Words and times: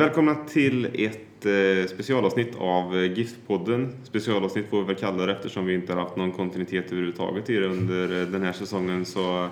Välkomna 0.00 0.34
till 0.34 0.84
ett 0.84 1.46
eh, 1.46 1.88
specialavsnitt 1.88 2.56
av 2.58 2.96
eh, 2.96 3.12
GIF-podden. 3.12 3.88
Specialavsnitt 4.04 4.70
får 4.70 4.80
vi 4.80 4.86
väl 4.86 4.96
kalla 4.96 5.26
det 5.26 5.32
eftersom 5.32 5.66
vi 5.66 5.74
inte 5.74 5.92
har 5.92 6.00
haft 6.00 6.16
någon 6.16 6.32
kontinuitet 6.32 6.92
överhuvudtaget 6.92 7.50
i 7.50 7.56
det 7.56 7.66
under 7.66 8.20
eh, 8.20 8.26
den 8.26 8.42
här 8.42 8.52
säsongen. 8.52 9.04
Så 9.04 9.48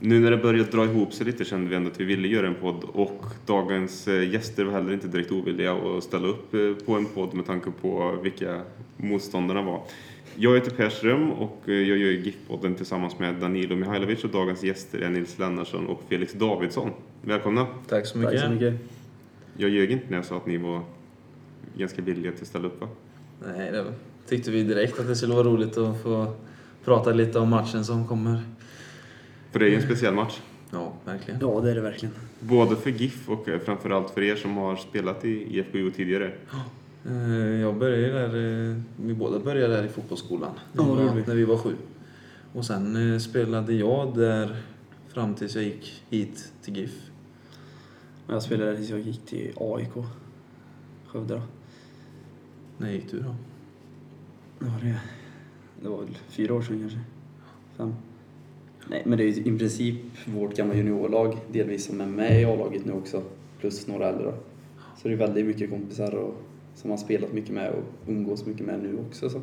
nu 0.00 0.20
när 0.20 0.30
det 0.30 0.36
börjat 0.36 0.72
dra 0.72 0.84
ihop 0.84 1.12
sig 1.12 1.26
lite 1.26 1.44
kände 1.44 1.70
vi 1.70 1.76
ändå 1.76 1.90
att 1.90 2.00
vi 2.00 2.04
ville 2.04 2.28
göra 2.28 2.46
en 2.46 2.54
podd 2.54 2.84
och 2.92 3.24
dagens 3.46 4.08
eh, 4.08 4.30
gäster 4.32 4.64
var 4.64 4.72
heller 4.72 4.92
inte 4.92 5.08
direkt 5.08 5.32
ovilliga 5.32 5.72
att 5.72 6.04
ställa 6.04 6.28
upp 6.28 6.54
eh, 6.54 6.86
på 6.86 6.94
en 6.94 7.06
podd 7.06 7.34
med 7.34 7.46
tanke 7.46 7.70
på 7.82 8.18
vilka 8.22 8.60
motståndarna 8.96 9.62
var. 9.62 9.82
Jag 10.34 10.54
heter 10.54 10.70
Per 10.70 10.88
Ström 10.88 11.32
och 11.32 11.62
eh, 11.66 11.74
jag 11.74 11.98
gör 11.98 12.10
GIF-podden 12.10 12.74
tillsammans 12.74 13.18
med 13.18 13.34
Danilo 13.34 13.76
Mihailovic 13.76 14.24
och 14.24 14.30
dagens 14.30 14.64
gäster 14.64 14.98
är 14.98 15.10
Nils 15.10 15.38
Lennarsson 15.38 15.86
och 15.86 16.02
Felix 16.08 16.32
Davidsson. 16.32 16.90
Välkomna! 17.22 17.66
Tack 17.88 18.06
så 18.06 18.18
mycket. 18.18 18.32
Tack 18.32 18.42
så 18.42 18.50
mycket. 18.50 18.97
Jag 19.60 19.70
ljög 19.70 19.90
inte 19.90 20.04
när 20.08 20.16
jag 20.16 20.24
sa 20.24 20.36
att 20.36 20.46
ni 20.46 20.56
var 20.56 20.82
ganska 21.76 22.02
villiga 22.02 22.32
till 22.32 22.42
att 22.42 22.48
ställa 22.48 22.66
upp 22.66 22.80
va? 22.80 22.88
Nej, 23.46 23.72
det 23.72 23.84
tyckte 24.26 24.50
vi 24.50 24.62
direkt 24.62 25.00
att 25.00 25.06
det 25.06 25.16
skulle 25.16 25.34
vara 25.34 25.44
roligt 25.46 25.78
att 25.78 26.02
få 26.02 26.32
prata 26.84 27.12
lite 27.12 27.38
om 27.38 27.48
matchen 27.48 27.84
som 27.84 28.08
kommer. 28.08 28.42
För 29.52 29.58
det 29.58 29.66
är 29.66 29.68
ju 29.70 29.76
en 29.76 29.82
speciell 29.82 30.14
match. 30.14 30.40
Ja, 30.70 30.92
verkligen. 31.04 31.40
Ja, 31.40 31.60
det 31.60 31.70
är 31.70 31.74
det 31.74 31.80
verkligen. 31.80 32.14
Både 32.40 32.76
för 32.76 32.90
GIF 32.90 33.28
och 33.28 33.48
eh, 33.48 33.60
framförallt 33.60 34.10
för 34.10 34.22
er 34.22 34.36
som 34.36 34.56
har 34.56 34.76
spelat 34.76 35.24
i 35.24 35.58
IFK 35.58 35.90
tidigare. 35.96 36.32
Eh, 37.08 37.60
Jag 37.60 37.76
började 37.76 38.12
där, 38.12 38.70
eh, 38.70 38.76
vi 38.96 39.14
båda 39.14 39.38
började 39.38 39.74
där 39.76 39.84
i 39.84 39.88
fotbollsskolan. 39.88 40.50
Ja, 40.72 40.82
var, 40.82 41.22
när 41.26 41.34
vi 41.34 41.44
var 41.44 41.56
sju. 41.56 41.74
Och 42.52 42.64
sen 42.64 43.20
spelade 43.20 43.72
jag 43.72 44.16
där 44.16 44.56
fram 45.14 45.34
tills 45.34 45.54
jag 45.54 45.64
gick 45.64 46.02
hit 46.10 46.52
till 46.62 46.76
GIF. 46.76 46.94
Jag 48.30 48.42
spelade 48.42 48.76
tills 48.76 48.90
jag 48.90 49.00
gick 49.00 49.26
till 49.26 49.52
AIK. 49.56 49.92
Skövde 51.06 51.34
då. 51.34 51.42
När 52.78 52.90
gick 52.90 53.10
du 53.10 53.20
då? 53.20 53.34
Det 54.58 54.64
var 54.64 54.80
det. 54.80 55.00
Det 55.82 55.88
var 55.88 55.98
väl 55.98 56.18
fyra 56.28 56.54
år 56.54 56.62
sedan 56.62 56.80
kanske. 56.80 56.98
Fem. 57.76 57.94
Nej, 58.90 59.02
men 59.06 59.18
det 59.18 59.24
är 59.24 59.26
ju 59.26 59.54
i 59.54 59.58
princip 59.58 59.96
vårt 60.26 60.56
gamla 60.56 60.74
juniorlag, 60.74 61.36
delvis 61.52 61.86
som 61.86 62.00
är 62.00 62.06
med 62.06 62.40
i 62.40 62.44
A-laget 62.44 62.84
nu 62.84 62.92
också, 62.92 63.22
plus 63.60 63.86
några 63.86 64.08
äldre. 64.08 64.24
då. 64.24 64.34
Så 65.02 65.08
det 65.08 65.14
är 65.14 65.18
väldigt 65.18 65.46
mycket 65.46 65.70
kompisar 65.70 66.14
och, 66.14 66.34
som 66.74 66.88
man 66.88 66.98
spelat 66.98 67.32
mycket 67.32 67.54
med 67.54 67.70
och 67.70 67.84
umgås 68.10 68.46
mycket 68.46 68.66
med 68.66 68.82
nu 68.82 68.98
också. 69.08 69.30
Så. 69.30 69.40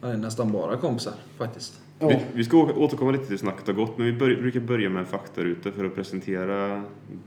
Ja, 0.00 0.06
det 0.06 0.12
är 0.14 0.18
nästan 0.18 0.52
bara 0.52 0.76
kompisar 0.76 1.14
faktiskt. 1.36 1.83
Vi, 1.98 2.18
vi 2.34 2.44
ska 2.44 2.56
återkomma 2.56 3.10
lite 3.10 3.26
till 3.26 3.38
snacket 3.38 3.66
har 3.66 3.74
gått, 3.74 3.98
men 3.98 4.06
vi 4.06 4.12
bör, 4.12 4.36
brukar 4.36 4.60
börja 4.60 4.88
med 4.88 5.00
en 5.00 5.06
faktaruta 5.06 5.72
för 5.72 5.84
att 5.84 5.94
presentera 5.94 6.84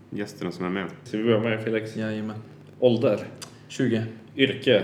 gästerna 0.10 0.52
som 0.52 0.66
är 0.66 0.70
med. 0.70 0.86
Ska 1.04 1.18
vi 1.18 1.23
börja 1.23 1.40
med 1.40 1.64
Felix? 1.64 1.96
Jajamän. 1.96 2.36
Ålder, 2.80 3.20
20. 3.68 4.04
yrke, 4.36 4.84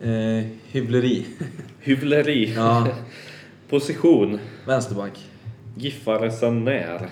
Eh, 0.00 0.44
hyvleri. 0.66 1.26
hyvleri, 1.80 2.52
Ja, 2.56 2.88
position, 3.68 4.38
vänsterback. 4.66 5.30
giffare 5.76 6.30
sen 6.30 6.64
när 6.64 7.10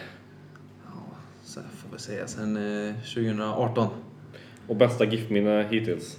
Ja, 0.84 0.92
så 1.44 1.60
här 1.60 1.68
får 1.68 1.96
vi 1.96 2.02
säga 2.02 2.26
sen 2.26 2.56
eh, 2.88 2.94
2018. 2.94 3.88
och 4.66 4.76
bästa 4.76 5.04
giftminne 5.04 5.66
hittills. 5.70 6.18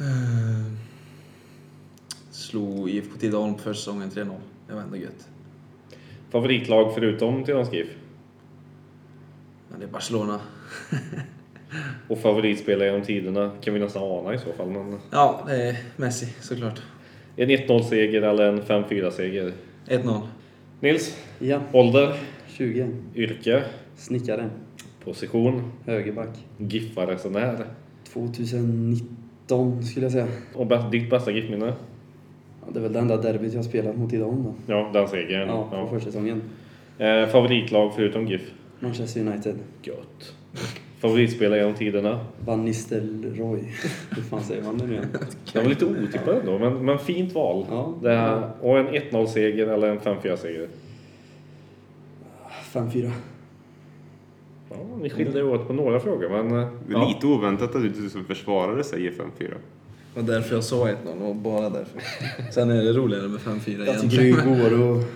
Eh, 0.00 0.72
Slog 2.50 2.90
IFK 2.90 3.18
Tidaholm 3.18 3.54
på 3.54 3.60
försäsongen 3.60 4.10
3-0. 4.10 4.30
Det 4.68 4.74
var 4.74 4.80
ändå 4.82 4.96
gött. 4.96 5.28
Favoritlag 6.30 6.94
förutom 6.94 7.44
Tidaholms 7.44 7.72
GIF 7.72 7.88
Men 9.70 9.80
det 9.80 9.86
är 9.86 9.90
Barcelona. 9.90 10.40
och 12.08 12.18
favoritspelare 12.18 12.88
genom 12.88 13.02
tiderna 13.02 13.50
kan 13.60 13.74
vi 13.74 13.80
nästan 13.80 14.02
ana 14.02 14.34
i 14.34 14.38
så 14.38 14.52
fall. 14.52 14.70
Men 14.70 14.98
Ja, 15.10 15.44
det 15.46 15.62
är 15.68 15.76
Messi 15.96 16.26
såklart. 16.40 16.82
en 17.36 17.48
1-0-seger 17.50 18.22
eller 18.22 18.44
en 18.48 18.62
5-4-seger? 18.62 19.52
1-0. 19.86 20.20
Nils, 20.80 21.16
Ja, 21.38 21.60
ålder, 21.72 22.16
20. 22.48 22.88
yrke, 23.14 23.64
Snickare. 23.96 24.50
position, 25.04 25.72
Högerback. 25.86 26.38
giffare 26.58 27.18
sen 27.18 27.32
när 27.32 27.66
2019 28.12 29.82
skulle 29.84 30.04
jag 30.04 30.12
säga. 30.12 30.26
och 30.54 30.90
ditt 30.90 31.10
bästa 31.10 31.30
giftminne? 31.30 31.72
Ja, 32.70 32.74
det 32.74 32.78
är 32.78 32.82
väl 32.82 32.92
det 32.92 32.98
enda 32.98 33.16
derbyt 33.16 33.54
jag 33.54 33.64
spelat 33.64 33.96
mot 33.96 34.10
Tidaholm 34.10 34.44
då. 34.44 34.54
Ja, 34.72 34.90
den 34.92 35.08
segern. 35.08 35.48
Ja, 35.48 35.66
på 35.70 35.76
Ja. 35.76 35.88
försäsongen. 35.88 36.42
Eh, 36.98 37.26
favoritlag 37.26 37.92
förutom 37.96 38.26
GIF? 38.26 38.50
Manchester 38.80 39.20
United. 39.20 39.54
Gött. 39.82 40.34
Favoritspelare 40.98 41.58
genom 41.60 41.74
tiderna? 41.74 42.20
Van 42.44 42.64
Nistelrooy. 42.64 43.60
Hur 44.16 44.22
fan 44.22 44.40
säger 44.40 44.62
man 44.62 44.78
det 44.78 44.86
nu 44.86 44.92
igen? 44.92 45.06
Det 45.52 45.58
var 45.62 45.68
lite 45.68 45.84
otippat 45.86 46.28
ändå, 46.40 46.58
men, 46.58 46.84
men 46.84 46.98
fint 46.98 47.34
val. 47.34 47.66
Ja. 47.70 47.94
Det 48.02 48.10
här, 48.16 48.50
och 48.60 48.78
en 48.78 48.88
1-0-seger 48.88 49.66
eller 49.66 49.88
en 49.88 49.98
5-4-seger. 50.00 50.68
5-4. 52.72 53.10
Ja, 54.70 54.76
ni 55.02 55.10
skiljer 55.10 55.36
er 55.36 55.44
åt 55.48 55.66
på 55.66 55.72
några 55.72 56.00
frågor, 56.00 56.28
men... 56.28 56.60
eh, 56.62 56.68
Ja. 56.90 57.08
lite 57.08 57.26
oväntat 57.26 57.74
att 57.76 57.82
du 57.94 58.08
som 58.08 58.24
försvarare 58.24 58.84
säger 58.84 59.10
5-4. 59.10 59.54
Det 60.14 60.20
var 60.20 60.28
därför 60.28 60.54
jag 60.54 60.64
sa 60.64 60.88
1-0 60.88 61.22
och 61.22 61.36
bara 61.36 61.70
därför. 61.70 62.00
Sen 62.52 62.70
är 62.70 62.84
det 62.84 62.92
roligare 62.92 63.28
med 63.28 63.40
5-4 63.40 63.86
Jag 63.86 64.00
tycker 64.00 64.22
det 64.22 64.30
går 64.70 64.96
att... 64.98 65.06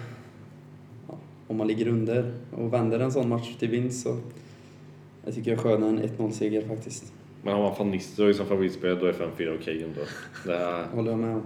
Ja, 1.08 1.14
om 1.46 1.56
man 1.56 1.66
ligger 1.66 1.88
under 1.88 2.32
och 2.50 2.72
vänder 2.72 3.00
en 3.00 3.12
sån 3.12 3.28
match 3.28 3.54
till 3.58 3.68
vinst 3.68 4.02
så... 4.02 4.18
Jag 5.24 5.34
tycker 5.34 5.50
jag 5.50 5.58
är 5.58 5.62
skönare 5.62 5.90
än 5.90 5.98
1-0-seger 6.02 6.68
faktiskt. 6.68 7.12
Men 7.42 7.54
har 7.54 7.62
man 7.62 7.72
van 7.78 7.90
Nistelrooy 7.90 8.34
som 8.34 8.46
favoritspelare, 8.46 8.98
då 9.00 9.06
är 9.06 9.12
5-4 9.12 9.56
okej 9.60 9.82
ändå. 9.82 10.00
Det 10.46 10.54
är 10.56 10.84
Håller 10.94 11.10
jag 11.10 11.18
med 11.20 11.34
om. 11.36 11.42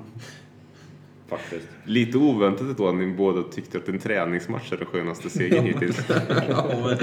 faktiskt. 1.29 1.67
Lite 1.85 2.19
oväntat 2.19 2.77
då 2.77 2.89
att 2.89 2.95
ni 2.95 3.07
båda 3.07 3.43
tyckte 3.43 3.79
att 3.79 3.89
en 3.89 3.99
träningsmatch 3.99 4.73
är 4.73 4.77
den 4.77 4.87
skönaste 4.87 5.31
segern 5.31 5.65
hittills. 5.73 6.05
ja, 6.49 6.97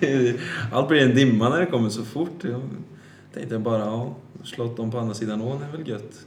men, 0.00 0.34
allt 0.72 0.88
blir 0.88 1.00
en 1.02 1.14
dimma 1.14 1.48
när 1.48 1.60
det 1.60 1.66
kommer 1.66 1.88
så 1.88 2.04
fort. 2.04 2.44
Tänkte 3.36 3.58
bara, 3.58 3.78
ja, 3.78 4.14
slått 4.44 4.76
dem 4.76 4.90
på 4.90 4.98
andra 4.98 5.14
sidan 5.14 5.40
ån 5.42 5.62
är 5.72 5.76
väl 5.76 5.88
gött. 5.88 6.26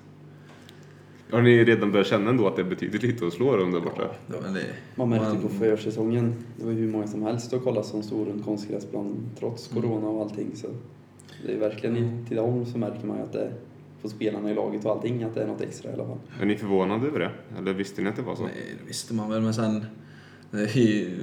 Har 1.31 1.41
ni 1.41 1.63
redan 1.65 1.91
börjat 1.91 2.07
känna 2.07 2.29
ändå 2.29 2.47
att 2.47 2.55
det 2.55 2.63
betyder 2.63 2.99
lite 2.99 3.27
att 3.27 3.33
slå 3.33 3.57
dem 3.57 3.71
där 3.71 3.79
borta? 3.79 4.01
Ja, 4.27 4.35
det, 4.53 4.65
Man 4.95 5.09
märkte 5.09 5.27
man- 5.27 5.41
på 5.41 5.49
försäsongen, 5.49 6.33
det 6.57 6.65
var 6.65 6.71
ju 6.71 6.77
hur 6.77 6.91
många 6.91 7.07
som 7.07 7.23
helst 7.23 7.53
att 7.53 7.63
kolla 7.63 7.83
som 7.83 8.03
stod 8.03 8.27
runt 8.27 8.45
konstgräsplan 8.45 9.15
trots 9.39 9.71
Mm. 9.71 9.83
corona 9.83 10.07
och 10.07 10.21
allting. 10.21 10.51
Så 10.55 10.67
det 11.45 11.53
är 11.53 11.59
verkligen 11.59 11.97
i 11.97 12.25
Tidaholm 12.29 12.65
så 12.65 12.77
märker 12.77 13.07
man 13.07 13.17
ju 13.17 13.23
att 13.23 13.33
det 13.33 13.41
är 13.41 13.53
på 14.01 14.09
spelarna 14.09 14.51
i 14.51 14.53
laget 14.53 14.85
och 14.85 14.91
allting 14.91 15.23
att 15.23 15.35
det 15.35 15.43
är 15.43 15.47
något 15.47 15.61
extra 15.61 15.91
i 15.91 15.93
alla 15.93 16.05
fall. 16.05 16.17
Är 16.41 16.45
ni 16.45 16.57
förvånade 16.57 17.07
över 17.07 17.19
det? 17.19 17.31
Eller 17.57 17.73
visste 17.73 18.01
ni 18.01 18.09
att 18.09 18.15
det 18.15 18.21
var 18.21 18.35
så? 18.35 18.43
Nej, 18.43 18.53
det 18.81 18.87
visste 18.87 19.13
man 19.13 19.29
väl, 19.29 19.41
men 19.41 19.53
sen... 19.53 19.85
Det 20.51 20.61
är 20.61 20.77
ju 20.77 21.17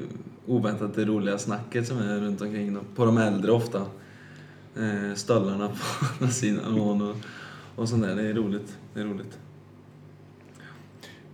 oväntat 0.47 0.95
det 0.95 1.05
roliga 1.05 1.39
snacket 1.39 1.87
som 1.87 1.99
är 1.99 2.21
runt 2.21 2.41
omkring 2.41 2.75
dem. 2.75 2.85
På 2.95 3.05
de 3.05 3.19
äldre 3.19 3.53
ofta. 3.53 3.83
Eh, 4.79 5.15
stöllarna 5.15 5.69
på 5.69 5.75
andra 6.21 6.33
sidan 6.33 6.81
ån 6.81 7.03
och, 7.03 7.17
och 7.77 7.89
sånt 7.89 8.03
där. 8.03 8.17
Det 8.17 8.23
är 8.23 8.35
roligt. 8.35 8.79
Det 8.95 9.01
är 9.01 9.05
roligt. 9.05 9.39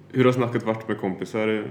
Hur 0.09 0.25
har 0.25 0.33
snacket 0.33 0.67
varit 0.67 0.89
med 0.89 0.99
kompisar 0.99 1.67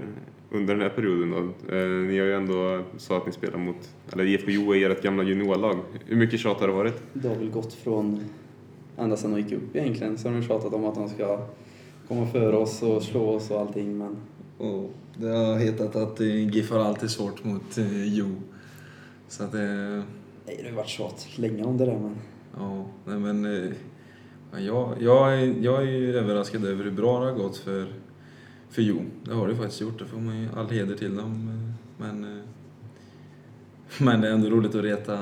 under 0.50 0.74
den 0.74 0.82
här 0.82 0.88
perioden 0.88 1.30
då? 1.30 1.38
Eh, 1.76 1.88
Ni 1.88 2.18
har 2.18 2.26
ju 2.26 2.34
ändå 2.34 2.82
sa 2.96 3.16
att 3.16 3.26
ni 3.26 3.32
spelar 3.32 3.58
mot, 3.58 3.94
eller 4.12 4.24
IFK 4.24 4.50
Jo 4.50 4.74
är 4.74 4.90
ert 4.90 5.02
gamla 5.02 5.22
juniorlag. 5.22 5.78
Hur 6.06 6.16
mycket 6.16 6.40
tjat 6.40 6.60
har 6.60 6.66
det 6.68 6.74
varit? 6.74 7.02
Det 7.12 7.28
har 7.28 7.36
väl 7.36 7.50
gått 7.50 7.72
från 7.72 8.20
ända 8.96 9.16
sedan 9.16 9.30
de 9.32 9.40
gick 9.40 9.52
upp 9.52 9.76
egentligen 9.76 10.18
så 10.18 10.28
har 10.28 10.34
de 10.34 10.42
tjatat 10.42 10.74
om 10.74 10.84
att 10.84 10.94
de 10.94 11.08
ska 11.08 11.46
komma 12.08 12.26
före 12.26 12.56
oss 12.56 12.82
och 12.82 13.02
slå 13.02 13.28
oss 13.28 13.50
och 13.50 13.60
allting 13.60 13.98
men 13.98 14.16
Och 14.58 14.90
det 15.16 15.28
har 15.28 15.58
hetat 15.58 15.96
att 15.96 16.20
eh, 16.20 16.48
GIF 16.48 16.70
har 16.70 16.78
alltid 16.78 17.10
svårt 17.10 17.44
mot 17.44 17.78
eh, 17.78 18.04
Jo. 18.04 18.26
Så 19.28 19.44
att 19.44 19.52
det 19.52 20.02
nej, 20.46 20.60
det 20.62 20.68
har 20.68 20.76
varit 20.76 20.88
tjat 20.88 21.28
länge 21.36 21.64
om 21.64 21.78
det 21.78 21.86
där 21.86 21.98
men 21.98 22.16
Ja, 22.56 22.86
nej 23.04 23.18
men... 23.18 23.44
Eh, 23.44 23.72
ja, 24.52 24.58
Jag, 24.60 25.02
jag, 25.02 25.34
är, 25.34 25.54
jag 25.60 25.82
är 25.82 25.86
ju 25.86 26.16
överraskad 26.16 26.64
över 26.64 26.84
hur 26.84 26.90
bra 26.90 27.20
det 27.20 27.26
har 27.26 27.38
gått 27.38 27.56
för, 27.56 27.86
för 28.70 28.82
Jo. 28.82 29.02
Det 29.24 29.34
har 29.34 29.46
det 29.46 29.52
ju 29.52 29.58
faktiskt 29.58 29.80
gjort. 29.80 29.98
Det 29.98 30.04
får 30.04 30.18
man 30.18 30.40
ju 30.40 30.48
all 30.56 30.70
heder 30.70 30.96
till 30.96 31.16
dem. 31.16 31.48
Eh, 31.48 32.04
men, 32.04 32.24
eh, 32.24 32.44
men 34.04 34.20
det 34.20 34.28
är 34.28 34.32
ändå 34.32 34.50
roligt 34.50 34.74
att 34.74 34.82
reta 34.82 35.18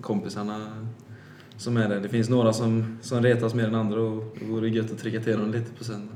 kompisarna 0.00 0.86
som 1.56 1.76
är 1.76 1.88
där. 1.88 2.00
Det 2.00 2.08
finns 2.08 2.28
några 2.28 2.52
som, 2.52 2.98
som 3.02 3.22
retas 3.22 3.54
mer 3.54 3.64
än 3.66 3.74
andra 3.74 4.00
och 4.00 4.36
det 4.38 4.44
vore 4.44 4.68
gött 4.68 4.92
att 4.92 4.98
trycka 4.98 5.20
till 5.20 5.38
dem 5.38 5.50
lite 5.50 5.74
på 5.78 5.84
söndag. 5.84 6.14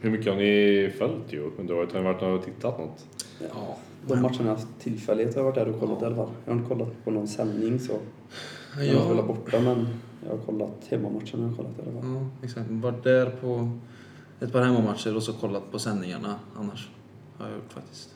Hur 0.00 0.10
mycket 0.10 0.32
har 0.32 0.36
ni 0.36 0.92
följt 0.98 1.32
ju 1.32 1.50
under 1.58 1.74
året? 1.74 1.92
Har 1.92 2.00
ni 2.00 2.04
varit 2.04 2.22
och 2.22 2.44
tittat 2.44 2.78
något? 2.78 3.06
ja, 3.40 3.76
de 4.06 4.22
matcherna 4.22 4.44
jag 4.44 4.50
har 4.50 4.60
jag 5.36 5.44
varit 5.44 5.54
där 5.54 5.68
och 5.68 5.80
kollat 5.80 6.02
i 6.02 6.04
alla 6.04 6.16
fall. 6.16 6.28
Jag 6.44 6.52
har 6.52 6.58
inte 6.58 6.68
kollat 6.68 7.04
på 7.04 7.10
någon 7.10 7.28
sändning 7.28 7.78
så 7.78 7.92
jag 8.80 8.98
har 8.98 9.08
kollat 9.08 9.26
borta 9.26 9.60
men 9.60 9.86
jag 10.24 10.30
har 10.30 10.38
kollat 10.38 10.86
hemmamatcherna 10.88 11.48
har 11.48 11.56
kollat 11.56 11.78
i 11.78 11.82
alla 11.82 12.00
fall. 12.00 12.10
Ja, 12.14 12.44
exakt. 12.44 12.70
Varit 12.70 13.04
där 13.04 13.26
på 13.26 13.70
ett 14.40 14.52
par 14.52 14.62
hemmamatcher 14.62 15.16
och 15.16 15.22
så 15.22 15.32
kollat 15.32 15.72
på 15.72 15.78
sändningarna 15.78 16.34
annars. 16.56 16.88
Har 17.38 17.46
jag 17.46 17.54
gjort 17.54 17.72
faktiskt. 17.72 18.14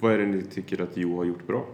Vad 0.00 0.12
är 0.12 0.18
det 0.18 0.26
ni 0.26 0.42
tycker 0.42 0.82
att 0.82 0.90
Jo 0.94 1.16
har 1.16 1.24
gjort 1.24 1.46
bra? 1.46 1.66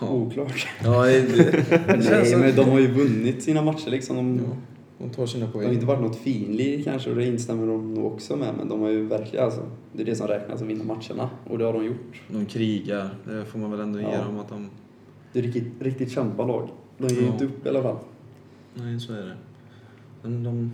Oklart. 0.00 0.68
Ja, 0.84 1.04
det, 1.04 1.64
Nej, 2.10 2.36
men 2.36 2.56
de 2.56 2.70
har 2.70 2.78
ju 2.78 2.92
vunnit 2.92 3.42
sina 3.42 3.62
matcher 3.62 3.90
liksom. 3.90 4.16
De, 4.16 4.38
Ja, 4.38 4.56
de 5.00 5.10
tar 5.10 5.26
sina 5.26 5.46
det 5.46 5.52
har 5.52 5.52
poäng. 5.52 5.72
inte 5.72 5.86
varit 5.86 6.00
något 6.00 6.16
finlir 6.16 6.82
kanske 6.84 7.10
och 7.10 7.16
det 7.16 7.26
instämmer 7.26 7.66
de 7.66 7.94
nog 7.94 8.12
också 8.12 8.36
med. 8.36 8.54
Men 8.58 8.68
de 8.68 8.80
har 8.80 8.88
ju 8.88 9.06
verkligen 9.06 9.44
alltså, 9.44 9.60
det 9.92 10.02
är 10.02 10.06
det 10.06 10.14
som 10.14 10.26
räknas 10.26 10.62
att 10.62 10.68
vinna 10.68 10.84
matcherna. 10.84 11.30
Och 11.46 11.58
det 11.58 11.64
har 11.64 11.72
de 11.72 11.84
gjort. 11.84 12.22
De 12.28 12.46
krigar, 12.46 13.10
det 13.24 13.44
får 13.44 13.58
man 13.58 13.70
väl 13.70 13.80
ändå 13.80 13.98
ge 14.00 14.06
Ja. 14.12 14.24
dem 14.24 14.38
att 14.38 14.48
de... 14.48 14.70
Det 15.32 15.38
är 15.38 15.42
riktigt, 15.42 15.66
riktigt 15.80 16.12
kämpalag. 16.12 16.68
De 16.98 17.08
ger 17.08 17.20
ju 17.20 17.26
Ja. 17.26 17.32
inte 17.32 17.44
upp 17.44 17.66
i 17.66 17.68
alla 17.68 17.82
fall. 17.82 17.96
Nej, 18.74 19.00
så 19.00 19.12
är 19.12 19.22
det. 19.22 19.36
Men 20.22 20.44
de, 20.44 20.72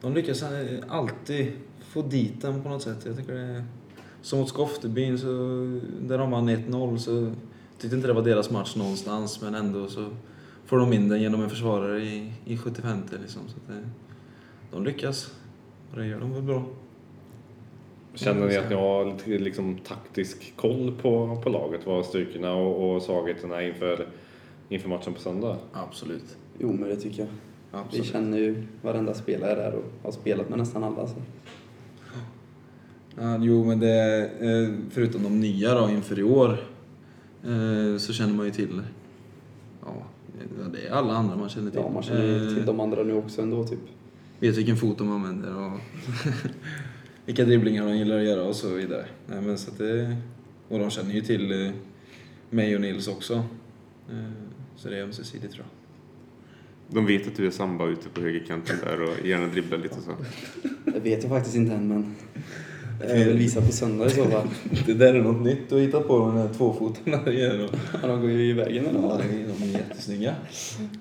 de 0.00 0.14
lyckas 0.14 0.44
alltid 0.88 1.52
få 1.80 2.02
dit 2.02 2.42
den 2.42 2.62
på 2.62 2.68
något 2.68 2.82
sätt. 2.82 2.98
Jag 3.06 3.16
tycker 3.16 3.32
det 3.34 3.40
är... 3.40 3.64
Som 4.22 4.38
mot 4.38 4.48
Skoftebyn, 4.48 5.18
så, 5.18 5.26
där 6.00 6.18
de 6.18 6.30
vann 6.30 6.48
1-0, 6.50 6.96
så 6.96 7.32
tyckte 7.78 7.96
inte 7.96 8.08
det 8.08 8.14
var 8.14 8.22
deras 8.22 8.50
match 8.50 8.76
någonstans, 8.76 9.42
men 9.42 9.54
ändå 9.54 9.86
så 9.88 10.06
får 10.66 10.78
de 10.78 10.92
in 10.92 11.08
den 11.08 11.22
genom 11.22 11.42
en 11.42 11.50
försvarare 11.50 12.02
i, 12.02 12.32
i 12.44 12.56
75 12.56 12.98
liksom. 13.22 13.48
Så 13.48 13.56
att 13.56 13.68
det, 13.68 13.88
de 14.70 14.84
lyckas. 14.84 15.34
Och 15.90 15.98
det 15.98 16.06
gör 16.06 16.20
de 16.20 16.32
väl 16.32 16.42
bra. 16.42 16.64
Känner 18.14 18.46
ni 18.46 18.56
att 18.56 18.68
ni 18.68 18.74
har 18.74 19.04
lite 19.04 19.44
liksom, 19.44 19.78
taktisk 19.78 20.56
koll 20.56 20.94
på, 21.02 21.40
på 21.42 21.48
laget? 21.48 21.86
Vad 21.86 22.06
styrkorna 22.06 22.54
och, 22.54 22.94
och 22.94 23.02
svagheterna 23.02 23.62
är 23.62 23.68
inför, 23.68 24.08
inför 24.68 24.88
matchen 24.88 25.14
på 25.14 25.20
söndag? 25.20 25.56
Absolut. 25.72 26.36
Jo, 26.58 26.72
men 26.72 26.88
det 26.88 26.96
tycker 26.96 27.18
jag. 27.18 27.28
Vi 27.72 27.78
Absolut. 27.78 28.06
känner 28.06 28.38
ju 28.38 28.66
varenda 28.82 29.14
spelare 29.14 29.54
där 29.54 29.74
och 29.74 29.84
har 30.02 30.12
spelat 30.12 30.48
med 30.48 30.58
nästan 30.58 30.84
alla. 30.84 31.06
Så. 31.06 31.14
Ja, 33.16 33.38
jo, 33.40 33.64
men 33.64 33.80
det, 33.80 34.30
eh, 34.40 34.74
förutom 34.90 35.22
de 35.22 35.40
nya 35.40 35.74
då 35.74 35.90
inför 35.90 36.18
i 36.18 36.22
år, 36.22 36.50
eh, 37.44 37.98
så 37.98 38.12
känner 38.12 38.34
man 38.34 38.46
ju 38.46 38.52
till 38.52 38.82
ja, 39.84 39.94
det 40.72 40.86
är 40.86 40.90
alla 40.90 41.14
andra 41.14 41.36
man 41.36 41.48
känner 41.48 41.70
till. 41.70 41.80
Ja, 41.80 41.90
man 41.90 42.02
känner 42.02 42.24
ju 42.24 42.48
Eh, 42.48 42.54
till 42.54 42.66
de 42.66 42.80
andra 42.80 43.02
nu 43.02 43.12
också 43.14 43.42
ändå 43.42 43.64
typ. 43.64 43.78
Vet 44.40 44.56
vilken 44.56 44.76
fot 44.76 44.98
de 44.98 45.12
använder 45.12 45.56
och 45.56 45.80
vilka 47.26 47.44
dribblingar 47.44 47.86
de 47.86 47.96
gillar 47.96 48.18
att 48.18 48.24
göra 48.24 48.42
och 48.42 48.56
så 48.56 48.74
vidare. 48.74 49.06
Nej, 49.26 49.40
men 49.42 49.58
så 49.58 49.70
att 49.70 49.78
det, 49.78 50.16
och 50.68 50.78
de 50.78 50.90
känner 50.90 51.14
ju 51.14 51.20
till 51.20 51.66
eh, 51.66 51.72
mig 52.50 52.74
och 52.74 52.80
Nils 52.80 53.08
också. 53.08 53.34
Eh, 54.10 54.30
så 54.76 54.88
det 54.88 54.98
är 54.98 55.02
ömsesidigt 55.02 55.52
tror 55.52 55.64
jag. 55.64 55.74
De 56.96 57.06
vet 57.06 57.26
att 57.26 57.36
du 57.36 57.46
är 57.46 57.50
samba 57.50 57.86
ute 57.86 58.08
på 58.08 58.20
högerkanten 58.20 58.76
där 58.84 59.02
och 59.02 59.26
gärna 59.26 59.46
dribblar 59.46 59.78
lite 59.78 59.94
så. 59.94 60.10
Det 60.84 61.00
vet 61.00 61.22
jag 61.22 61.32
faktiskt 61.32 61.56
inte 61.56 61.74
än, 61.74 61.88
men 61.88 62.14
jag 63.00 63.08
väl 63.24 63.36
visa 63.38 63.60
på 63.60 63.72
söndag 63.72 64.06
i 64.06 64.10
så 64.10 64.24
fall. 64.24 64.48
Det 64.86 64.94
där 64.94 65.14
är 65.14 65.22
något 65.22 65.42
nytt 65.42 65.72
att 65.72 65.78
hitta 65.80 66.00
på, 66.00 66.18
de 66.18 66.36
här 66.36 66.48
tvåfotarna 66.48 67.32
igen. 67.32 67.68
Ja, 68.02 68.08
de 68.08 68.20
går 68.20 68.30
ju 68.30 68.50
i 68.50 68.52
vägen 68.52 68.84
med 68.84 68.94
Ja, 68.94 69.00
dem. 69.08 69.20
de 69.58 69.64
är 69.64 69.72
jättesnygga. 69.72 70.34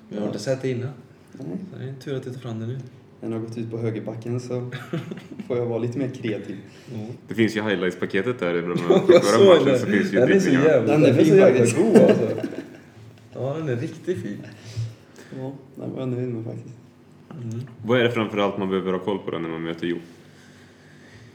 Vi 0.10 0.20
har 0.20 0.26
inte 0.28 0.40
sett 0.40 0.62
det 0.62 0.70
innan. 0.70 0.90
Nej. 1.32 1.48
Så 1.74 1.80
det 1.80 1.90
är 1.90 1.94
tur 1.94 2.18
att 2.18 2.24
du 2.24 2.34
tar 2.34 2.40
fram 2.40 2.60
det 2.60 2.66
nu. 2.68 2.80
Den 3.22 3.32
har 3.34 3.40
gått 3.40 3.58
ut 3.58 3.72
på 3.72 3.78
högerbacken 3.78 4.40
så 4.40 4.72
får 5.48 5.58
jag 5.58 5.66
vara 5.66 5.80
lite 5.80 5.98
mer 6.00 6.08
kreativ. 6.22 6.58
Det 7.28 7.34
finns 7.36 7.56
ju 7.58 7.62
highlights-paketet 7.62 8.40
där 8.40 8.56
ibland. 8.56 8.80
Jag 9.10 9.24
såg 9.24 9.48
matchen 9.48 9.80
så 9.80 9.86
finns 9.86 10.14
ju 10.14 10.20
Den 10.20 10.32
är 10.32 10.40
så 10.40 10.50
jävla, 10.50 10.94
Den 10.98 11.06
är 11.06 11.14
fin 11.14 11.40
faktiskt. 11.40 11.78
god 11.78 11.96
alltså. 11.98 12.28
Ja, 13.34 13.56
den 13.58 13.70
är 13.70 13.76
riktigt 13.76 14.22
fin. 14.22 14.38
Ja, 15.40 15.52
den 15.76 15.92
var 15.94 16.00
jag 16.00 16.10
nöjd 16.10 16.28
med 16.28 16.46
faktiskt. 16.46 16.76
Mm. 17.44 17.62
Vad 17.86 18.00
är 18.00 18.04
det 18.04 18.12
framförallt 18.12 18.58
man 18.58 18.70
behöver 18.70 18.92
ha 18.92 19.00
koll 19.00 19.20
på 19.20 19.32
när 19.40 19.50
man 19.50 19.64
möter 19.64 19.88
Jo? 19.88 19.98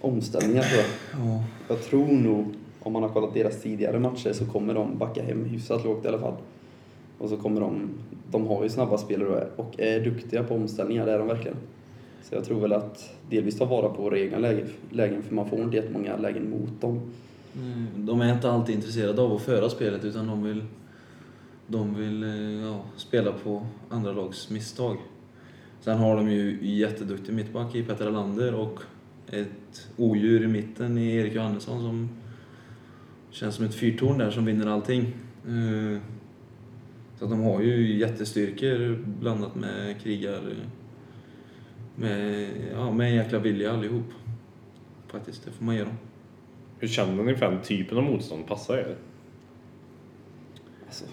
Omställningar 0.00 0.62
tror 0.62 0.83
jag. 0.83 1.29
Ja. 1.29 1.45
Jag 1.69 1.83
tror 1.83 2.06
nog, 2.06 2.45
om 2.81 2.93
man 2.93 3.03
har 3.03 3.11
kollat 3.11 3.35
deras 3.35 3.62
tidigare 3.62 3.99
matcher, 3.99 4.33
så 4.33 4.47
kommer 4.47 4.75
de 4.75 4.99
backa 4.99 5.23
hem 5.23 5.45
hyfsat 5.45 5.85
lågt 5.85 6.05
i 6.05 6.09
alla 6.09 6.19
fall. 6.19 6.35
Och 7.19 7.29
så 7.29 7.37
kommer 7.37 7.61
de, 7.61 7.91
de 8.31 8.47
har 8.47 8.62
ju 8.62 8.69
snabba 8.69 8.99
spelare 8.99 9.47
och 9.56 9.81
är 9.81 10.00
duktiga 10.00 10.43
på 10.43 10.55
omställningar, 10.55 11.06
det 11.06 11.12
är 11.12 11.19
de 11.19 11.29
verkligen. 11.29 11.56
Så 12.23 12.35
jag 12.35 12.45
tror 12.45 12.61
väl 12.61 12.73
att 12.73 13.15
delvis 13.31 13.59
ta 13.59 13.65
vara 13.65 13.89
på 13.89 14.03
våra 14.03 14.19
egna 14.19 14.39
lägen, 14.39 14.69
lägen 14.91 15.23
för 15.23 15.35
man 15.35 15.49
får 15.49 15.59
inte 15.59 15.77
jättemånga 15.77 16.17
lägen 16.17 16.51
mot 16.51 16.81
dem. 16.81 17.01
Mm, 17.56 17.87
De 17.97 18.21
är 18.21 18.33
inte 18.33 18.51
alltid 18.51 18.75
intresserade 18.75 19.23
av 19.23 19.33
att 19.33 19.43
föra 19.43 19.69
spelet 19.69 20.05
utan 20.05 20.27
de 20.27 20.44
vill, 20.44 20.65
de 21.67 21.94
vill 21.94 22.23
eh, 22.23 22.67
ja, 22.69 22.81
spela 22.97 23.33
på 23.33 23.67
andra 23.89 24.12
lags 24.12 24.51
misstag. 24.51 24.97
Sen 25.81 25.99
har 25.99 26.17
de 26.17 26.31
ju 26.31 26.59
jätteduktig 26.62 27.35
mittback 27.35 27.75
i 27.75 27.83
Petter 27.83 28.06
Alander 28.06 28.55
och 28.55 28.81
ett 29.33 29.89
odjur 29.97 30.45
i 30.45 30.47
mitten 30.47 30.99
i 30.99 31.17
Erik 31.17 31.35
Johannesson 31.35 31.81
som 31.81 32.09
känns 33.31 33.55
som 33.55 33.65
ett 33.65 33.75
fyrtorn 33.75 34.19
där 34.19 34.31
som 34.31 34.45
vinner 34.45 34.67
allting. 34.67 35.03
Eh, 35.47 36.01
Så 37.19 37.25
att 37.25 37.31
de 37.31 37.41
har 37.41 37.61
ju 37.61 37.97
jättestyrkor 37.99 39.05
blandat 39.21 39.55
med 39.55 40.01
krigar 40.03 40.41
med, 41.97 42.51
ja, 42.73 42.93
med 42.93 43.09
en 43.09 43.15
jäkla 43.15 43.39
vilja 43.39 43.73
allihop. 43.73 44.05
Faktiskt, 45.09 45.45
det 45.45 45.51
får 45.51 45.65
man 45.65 45.75
ge 45.75 45.85
dem. 45.85 45.95
Hur 46.79 46.89
känner 46.89 47.23
ni 47.23 47.35
för 47.35 47.51
den 47.51 47.63
typen 47.63 47.99
av 47.99 48.05
motstånd 48.05 48.47
passar 48.47 48.77
er? 48.77 48.97
Alltså, 50.87 51.05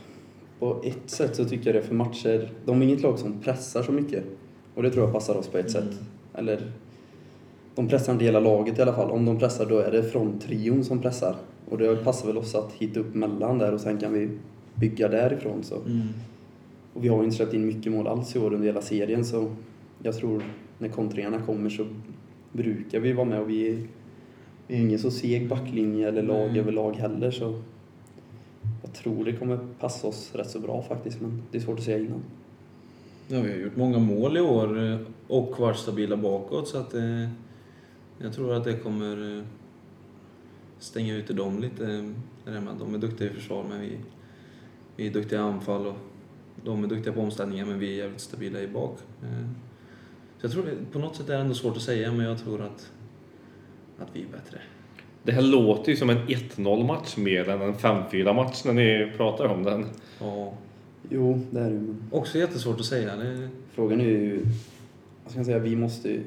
på 0.59 0.81
ett 0.85 1.09
sätt 1.09 1.35
så 1.35 1.45
tycker 1.45 1.73
jag 1.73 1.83
det 1.83 1.87
för 1.87 1.95
matcher, 1.95 2.51
de 2.65 2.81
är 2.81 2.85
inget 2.85 3.01
lag 3.01 3.19
som 3.19 3.41
pressar 3.41 3.83
så 3.83 3.91
mycket. 3.91 4.23
Och 4.75 4.83
det 4.83 4.91
tror 4.91 5.03
jag 5.05 5.13
passar 5.13 5.35
oss 5.35 5.47
på 5.47 5.57
ett 5.57 5.71
sätt. 5.71 5.99
Eller, 6.33 6.71
de 7.75 7.87
pressar 7.87 8.13
inte 8.13 8.25
hela 8.25 8.39
laget 8.39 8.79
i 8.79 8.81
alla 8.81 8.93
fall. 8.93 9.11
Om 9.11 9.25
de 9.25 9.39
pressar 9.39 9.65
då 9.65 9.77
är 9.77 9.91
det 9.91 10.03
från 10.03 10.39
trion 10.39 10.83
som 10.83 11.01
pressar. 11.01 11.35
Och 11.69 11.77
det 11.77 11.95
passar 11.95 12.27
väl 12.27 12.37
oss 12.37 12.55
att 12.55 12.73
hitta 12.73 12.99
upp 12.99 13.15
mellan 13.15 13.57
där 13.57 13.73
och 13.73 13.81
sen 13.81 13.97
kan 13.97 14.13
vi 14.13 14.29
bygga 14.75 15.07
därifrån. 15.07 15.63
Så. 15.63 15.75
Mm. 15.75 16.07
Och 16.93 17.03
vi 17.03 17.07
har 17.07 17.17
ju 17.17 17.23
inte 17.23 17.35
släppt 17.35 17.53
in 17.53 17.65
mycket 17.65 17.91
mål 17.91 18.07
alls 18.07 18.35
i 18.35 18.39
år 18.39 18.53
under 18.53 18.67
hela 18.67 18.81
serien 18.81 19.25
så 19.25 19.51
jag 20.03 20.17
tror 20.17 20.43
när 20.77 20.89
kontringarna 20.89 21.41
kommer 21.41 21.69
så 21.69 21.85
brukar 22.51 22.99
vi 22.99 23.13
vara 23.13 23.25
med 23.25 23.41
och 23.41 23.49
vi 23.49 23.69
är, 23.69 23.87
vi 24.67 24.75
är 24.75 24.79
ingen 24.79 24.99
så 24.99 25.11
seg 25.11 25.49
backlinje 25.49 26.07
eller 26.07 26.23
lag 26.23 26.51
Nej. 26.51 26.59
överlag 26.59 26.93
heller 26.93 27.31
så 27.31 27.61
jag 28.83 28.93
tror 28.93 29.25
det 29.25 29.33
kommer 29.33 29.59
passa 29.79 30.07
oss 30.07 30.31
rätt 30.35 30.49
så 30.49 30.59
bra 30.59 30.81
faktiskt 30.81 31.21
men 31.21 31.41
det 31.51 31.57
är 31.57 31.61
svårt 31.61 31.79
att 31.79 31.85
säga 31.85 31.97
innan. 31.97 32.23
Ja, 33.27 33.41
vi 33.41 33.51
har 33.51 33.57
gjort 33.57 33.75
många 33.75 33.99
mål 33.99 34.37
i 34.37 34.41
år 34.41 34.97
och 35.27 35.59
varit 35.59 35.77
stabila 35.77 36.17
bakåt 36.17 36.67
så 36.67 36.77
att 36.77 36.93
eh, 36.93 37.29
jag 38.19 38.33
tror 38.33 38.53
att 38.53 38.63
det 38.63 38.73
kommer 38.73 39.37
eh, 39.37 39.43
stänga 40.79 41.15
ute 41.15 41.33
dem 41.33 41.59
lite. 41.59 41.85
eh, 42.45 42.61
De 42.79 42.93
är 42.93 42.97
duktiga 42.97 43.27
i 43.31 43.33
försvar 43.33 43.65
men 43.69 43.81
vi, 43.81 43.97
vi 44.95 45.07
är 45.07 45.11
duktiga 45.13 45.39
i 45.39 45.43
anfall 45.43 45.85
och 45.87 45.97
de 46.63 46.83
är 46.83 46.87
duktiga 46.87 47.13
på 47.13 47.21
omställningar 47.21 47.65
men 47.65 47.79
vi 47.79 47.93
är 47.93 48.03
jävligt 48.03 48.21
stabila 48.21 48.61
i 48.61 48.67
bak. 48.67 48.97
Eh, 49.23 49.47
Så 50.39 50.45
jag 50.45 50.51
tror 50.51 50.65
på 50.91 50.99
något 50.99 51.15
sätt 51.15 51.29
är 51.29 51.33
det 51.33 51.39
ändå 51.39 51.53
svårt 51.53 51.75
att 51.75 51.81
säga 51.81 52.11
men 52.11 52.25
jag 52.25 52.37
tror 52.39 52.61
att, 52.61 52.91
att 53.99 54.07
vi 54.13 54.21
är 54.21 54.27
bättre. 54.31 54.59
Det 55.23 55.31
här 55.31 55.41
låter 55.41 55.91
ju 55.91 55.97
som 55.97 56.09
en 56.09 56.17
1-0 56.27 56.87
match 56.87 57.17
mer 57.17 57.49
än 57.49 57.61
en 57.61 57.73
5-4 57.73 58.33
match 58.33 58.61
när 58.65 58.73
ni 58.73 59.11
pratar 59.17 59.45
om 59.45 59.63
den. 59.63 59.85
Ja, 60.19 60.53
Jo, 61.09 61.45
det 61.51 61.59
är 61.59 61.69
det 61.69 61.75
men 61.75 62.03
också 62.11 62.37
jättesvårt 62.37 62.79
att 62.79 62.85
säga. 62.85 63.15
Det, 63.15 63.49
frågan 63.71 64.01
är 64.01 64.05
ju, 64.05 64.41
vad 65.23 65.31
ska 65.31 65.39
jag 65.39 65.45
säga, 65.45 65.59
vi 65.59 65.75
måste 65.75 66.09
ju 66.09 66.21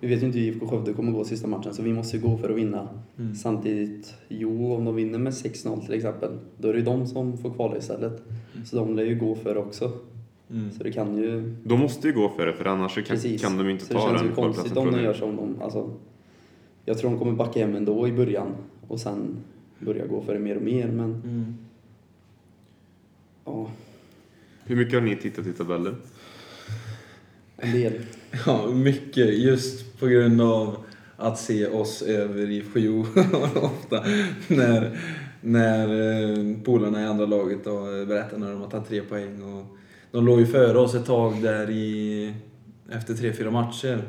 vi 0.00 0.08
vet 0.08 0.22
ju 0.22 0.26
inte 0.26 0.38
hur 0.38 0.46
IFK 0.46 0.66
Skövde 0.68 0.92
kommer 0.92 1.12
gå 1.12 1.24
sista 1.24 1.46
matchen 1.46 1.74
så 1.74 1.82
vi 1.82 1.92
måste 1.92 2.16
ju 2.16 2.22
gå 2.22 2.36
för 2.38 2.50
att 2.50 2.56
vinna. 2.56 2.88
mm. 3.18 3.34
Samtidigt, 3.34 4.14
jo, 4.28 4.74
om 4.74 4.84
de 4.84 4.94
vinner 4.96 5.18
med 5.18 5.32
6-0 5.32 5.84
till 5.86 5.94
exempel, 5.94 6.38
då 6.58 6.68
är 6.68 6.72
det 6.72 6.78
ju 6.78 6.84
de 6.84 7.06
som 7.06 7.38
får 7.38 7.50
kvala 7.54 7.76
istället. 7.76 8.22
Så 8.64 8.76
de 8.76 8.96
lär 8.96 9.04
ju 9.04 9.18
gå 9.18 9.34
för 9.34 9.56
också. 9.56 9.92
Mm. 10.50 10.72
Så 10.72 10.82
det 10.84 10.92
kan 10.92 11.16
ju... 11.18 11.54
De 11.64 11.80
måste 11.80 12.08
ju 12.08 12.14
gå 12.14 12.28
för 12.28 12.46
det, 12.46 12.52
för 12.52 12.64
annars 12.64 12.94
kan, 12.94 13.04
Precis. 13.04 13.42
kan 13.42 13.58
de 13.58 13.68
inte 13.70 13.84
så 13.84 13.92
det 13.92 13.98
ta 14.00 14.08
känns 14.08 14.20
den 14.20 14.28
ju 14.30 14.34
konstigt 14.34 14.76
om 14.76 14.92
de 14.92 15.02
gör 15.02 15.14
som 15.14 15.36
de... 15.36 15.62
Alltså, 15.62 15.90
jag 16.84 16.98
tror 16.98 17.10
de 17.10 17.18
kommer 17.18 17.32
backa 17.32 17.60
hem 17.66 17.74
ändå 17.76 18.08
i 18.08 18.12
början 18.12 18.48
och 18.88 19.00
sen 19.00 19.36
börja 19.78 20.06
gå 20.06 20.22
för 20.22 20.34
det 20.34 20.40
mer 20.40 20.56
och 20.56 20.62
mer, 20.62 20.88
men 20.88 21.10
Mm. 21.24 21.54
ja, 23.44 23.70
Hur 24.64 24.76
mycket 24.76 24.94
har 24.94 25.00
ni 25.00 25.16
tittat 25.16 25.46
i 25.46 25.52
tabellen? 25.52 25.96
en 27.56 27.72
del. 27.72 27.92
Ja, 28.46 28.66
mycket 28.66 29.38
just 29.38 29.98
på 30.00 30.06
grund 30.06 30.40
av 30.40 30.76
att 31.16 31.38
se 31.38 31.66
oss 31.66 32.02
över 32.02 32.50
i 32.50 32.62
Fjo 32.62 33.00
ofta. 33.54 34.04
När, 34.48 34.98
när 35.40 35.88
eh, 35.88 36.62
polarna 36.64 37.02
i 37.02 37.06
andra 37.06 37.26
laget 37.26 37.64
då 37.64 37.84
berättar 38.06 38.38
när 38.38 38.52
de 38.52 38.60
har 38.60 38.70
tagit 38.70 38.88
tre 38.88 39.00
poäng. 39.00 39.42
Och 39.42 39.76
de 40.10 40.26
låg 40.26 40.40
ju 40.40 40.46
före 40.46 40.78
oss 40.78 40.94
ett 40.94 41.06
tag 41.06 41.42
där 41.42 41.70
i, 41.70 42.34
efter 42.90 43.14
tre, 43.14 43.32
fyra 43.32 43.50
matcher. 43.50 44.02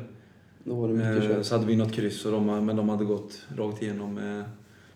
Då 0.64 0.74
var 0.74 0.88
det 0.88 0.94
mycket 0.94 1.24
Eh, 1.24 1.36
kört. 1.36 1.46
Så 1.46 1.54
hade 1.54 1.66
vi 1.66 1.76
något 1.76 1.92
kryss, 1.92 2.24
och 2.24 2.32
de, 2.32 2.66
men 2.66 2.76
de 2.76 2.88
hade 2.88 3.04
gått 3.04 3.46
rakt 3.56 3.82
igenom 3.82 4.14
med, 4.14 4.44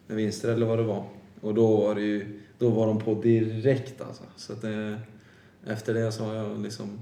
med 0.07 0.17
vinster 0.17 0.53
eller 0.53 0.67
vad 0.67 0.79
det 0.79 0.85
var. 0.85 1.05
Och 1.41 1.55
då 1.55 1.77
var, 1.77 1.95
det 1.95 2.01
ju, 2.01 2.41
då 2.59 2.69
var 2.69 2.87
de 2.87 3.01
på 3.01 3.15
direkt 3.15 4.01
alltså. 4.01 4.23
Så 4.37 4.53
att 4.53 4.63
det, 4.63 5.01
efter 5.67 5.95
det 5.95 6.13
så 6.13 6.25
har 6.25 6.35
jag 6.35 6.63
liksom 6.63 6.99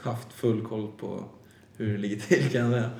haft 0.00 0.32
full 0.32 0.62
koll 0.62 0.88
på 0.98 1.24
hur 1.80 1.92
det 1.92 1.98
ligger 1.98 2.16
till 2.16 2.50
kan 2.50 2.60
jag 2.60 2.70
säga. 2.70 2.90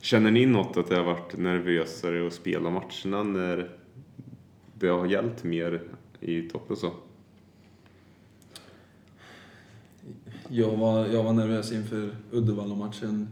Känner 0.00 0.30
ni 0.30 0.46
något 0.46 0.76
att 0.76 0.88
det 0.88 0.96
har 0.96 1.04
varit 1.04 1.36
nervösare 1.36 2.26
att 2.26 2.32
spela 2.32 2.70
matcherna 2.70 3.22
när 3.22 3.70
det 4.74 4.88
har 4.88 5.06
gällt 5.06 5.44
mer 5.44 5.82
i 6.20 6.42
topp 6.42 6.70
och 6.70 6.78
så. 6.78 6.92
Jag 10.48 10.76
var, 10.76 11.06
jag 11.06 11.22
var 11.22 11.32
nervös 11.32 11.72
inför 11.72 12.16
Uddevalla-matchen. 12.30 13.28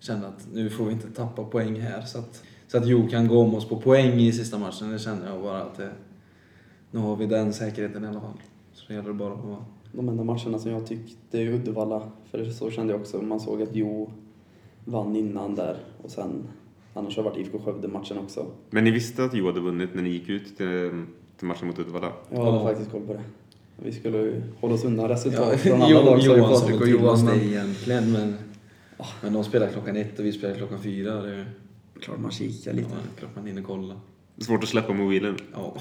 Kände 0.00 0.26
att 0.26 0.48
nu 0.52 0.70
får 0.70 0.84
vi 0.84 0.92
inte 0.92 1.10
tappa 1.10 1.44
poäng 1.44 1.80
här. 1.80 2.02
Så 2.02 2.18
att, 2.18 2.44
så 2.68 2.78
att 2.78 2.86
Jo 2.86 3.08
kan 3.08 3.28
gå 3.28 3.40
om 3.40 3.54
oss 3.54 3.68
på 3.68 3.80
poäng 3.80 4.20
i 4.20 4.32
sista 4.32 4.58
matchen, 4.58 4.90
det 4.90 4.98
kände 4.98 5.28
jag 5.28 5.42
bara 5.42 5.62
att 5.62 5.76
det, 5.76 5.92
nu 6.90 6.98
har 7.00 7.16
vi 7.16 7.26
den 7.26 7.52
säkerheten 7.52 8.04
i 8.04 8.08
alla 8.08 8.20
fall. 8.20 8.40
Så 8.72 8.84
det 8.88 8.94
gäller 8.94 9.12
bara 9.12 9.34
att 9.34 9.64
De 9.92 10.08
enda 10.08 10.24
matcherna 10.24 10.58
som 10.58 10.70
jag 10.70 10.86
tyckte 10.86 11.38
i 11.38 11.48
Uddevalla, 11.48 12.02
för 12.30 12.44
så 12.50 12.70
kände 12.70 12.92
jag 12.92 13.00
också, 13.00 13.22
man 13.22 13.40
såg 13.40 13.62
att 13.62 13.68
Jo 13.72 14.10
vann 14.84 15.16
innan 15.16 15.54
där 15.54 15.76
och 16.02 16.10
sen 16.10 16.30
annars 16.94 17.16
har 17.16 17.22
det 17.24 17.30
varit 17.30 17.38
IFK 17.38 17.58
Skövde-matchen 17.58 18.18
också. 18.18 18.46
Men 18.70 18.84
ni 18.84 18.90
visste 18.90 19.24
att 19.24 19.34
Jo 19.34 19.46
hade 19.46 19.60
vunnit 19.60 19.94
när 19.94 20.02
ni 20.02 20.10
gick 20.10 20.28
ut 20.28 20.56
till, 20.56 20.90
till 21.36 21.46
matchen 21.46 21.66
mot 21.66 21.78
Uddevalla? 21.78 22.12
Jag 22.30 22.44
hade 22.44 22.56
Ja. 22.56 22.62
faktiskt 22.64 22.90
koll 22.90 23.00
på 23.06 23.12
det. 23.12 23.22
Vi 23.82 23.92
skulle 23.92 24.18
ju 24.18 24.42
hålla 24.60 24.74
oss 24.74 24.84
undan 24.84 25.08
resultat 25.08 25.48
Ja, 25.52 25.58
från 25.58 25.82
alla 25.82 25.90
Jo- 25.90 26.04
lag, 26.04 26.20
Johan 26.20 26.40
Patrik 26.52 26.80
och 26.80 26.88
Johan. 26.88 27.18
det 27.18 27.24
Men 27.24 27.40
egentligen, 27.40 28.12
men, 28.12 28.34
men 29.22 29.32
de 29.32 29.44
spelar 29.44 29.68
klockan 29.68 29.96
ett 29.96 30.18
och 30.18 30.24
vi 30.24 30.32
spelar 30.32 30.54
klockan 30.54 30.78
fyra. 30.82 31.22
Det 31.22 31.34
är 31.34 31.46
klart 32.00 32.18
man 32.20 32.30
kikar 32.30 32.70
ja, 32.70 32.76
lite. 32.76 32.90
klart 33.18 33.30
man 33.36 33.46
hinner 33.46 33.62
kolla. 33.62 34.00
Svårt 34.38 34.62
att 34.62 34.68
släppa 34.68 34.92
mobilen. 34.92 35.36
Ja. 35.52 35.74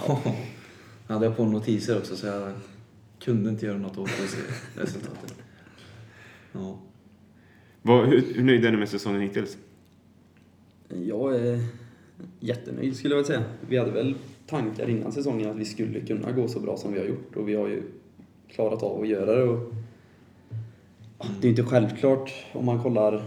Jag 1.08 1.14
hade 1.14 1.26
jag 1.26 1.38
på 1.38 1.46
notiser 1.46 1.98
också 1.98 2.16
så 2.16 2.28
jag 2.28 2.52
kunde 3.20 3.50
inte 3.50 3.66
göra 3.66 3.78
något 3.78 3.98
åt 3.98 4.10
resultatet. 4.76 5.36
Ja. 6.52 6.80
Vad, 7.82 8.08
hur, 8.08 8.34
hur 8.34 8.44
nöjd 8.44 8.66
är 8.66 8.72
ni 8.72 8.78
med 8.78 8.90
säsongen 8.90 9.22
hittills? 9.22 9.58
Jag 10.90 11.36
är 11.36 11.60
jättenöjd 12.40 12.96
skulle 12.96 13.16
jag 13.16 13.24
vilja 13.24 13.28
säga. 13.28 13.44
Vi 13.70 13.78
hade 13.78 13.92
väl 13.92 14.16
tankar 14.48 14.90
innan 14.90 15.12
säsongen 15.12 15.50
att 15.50 15.58
vi 15.58 15.66
skulle 15.66 16.00
kunna 16.00 16.32
gå 16.32 16.48
så 16.48 16.60
bra 16.60 16.78
som 16.78 16.94
vi 16.94 17.00
har 17.00 17.06
gjort 17.06 17.36
och 17.36 17.50
vi 17.50 17.56
har 17.56 17.68
ju 17.68 17.84
klarat 18.48 18.84
av 18.84 19.02
att 19.02 19.08
göra 19.08 19.36
det. 19.36 19.44
Och 19.44 19.74
det 21.42 21.48
är 21.48 21.50
inte 21.50 21.64
självklart 21.64 22.34
om 22.54 22.66
man 22.66 22.84
kollar 22.84 23.24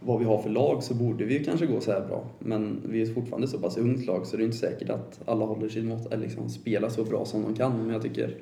vad 0.00 0.18
vi 0.18 0.24
har 0.24 0.42
för 0.42 0.50
lag 0.50 0.82
så 0.82 0.94
borde 0.94 1.24
vi 1.24 1.38
ju 1.38 1.44
kanske 1.44 1.66
gå 1.66 1.80
så 1.80 1.92
här 1.92 2.06
bra. 2.06 2.24
Men 2.38 2.82
vi 2.88 3.02
är 3.02 3.14
fortfarande 3.14 3.48
så 3.48 3.58
pass 3.58 3.76
ungt 3.76 4.06
lag 4.06 4.26
så 4.26 4.36
det 4.36 4.42
är 4.42 4.44
inte 4.44 4.56
säkert 4.56 4.90
att 4.90 5.20
alla 5.26 5.44
håller 5.44 5.68
sin 5.68 5.88
mått, 5.88 6.12
eller 6.12 6.22
liksom 6.22 6.48
spelar 6.48 6.88
så 6.88 7.04
bra 7.04 7.24
som 7.24 7.42
de 7.42 7.54
kan. 7.54 7.82
Men 7.82 7.90
jag 7.90 8.02
tycker 8.02 8.36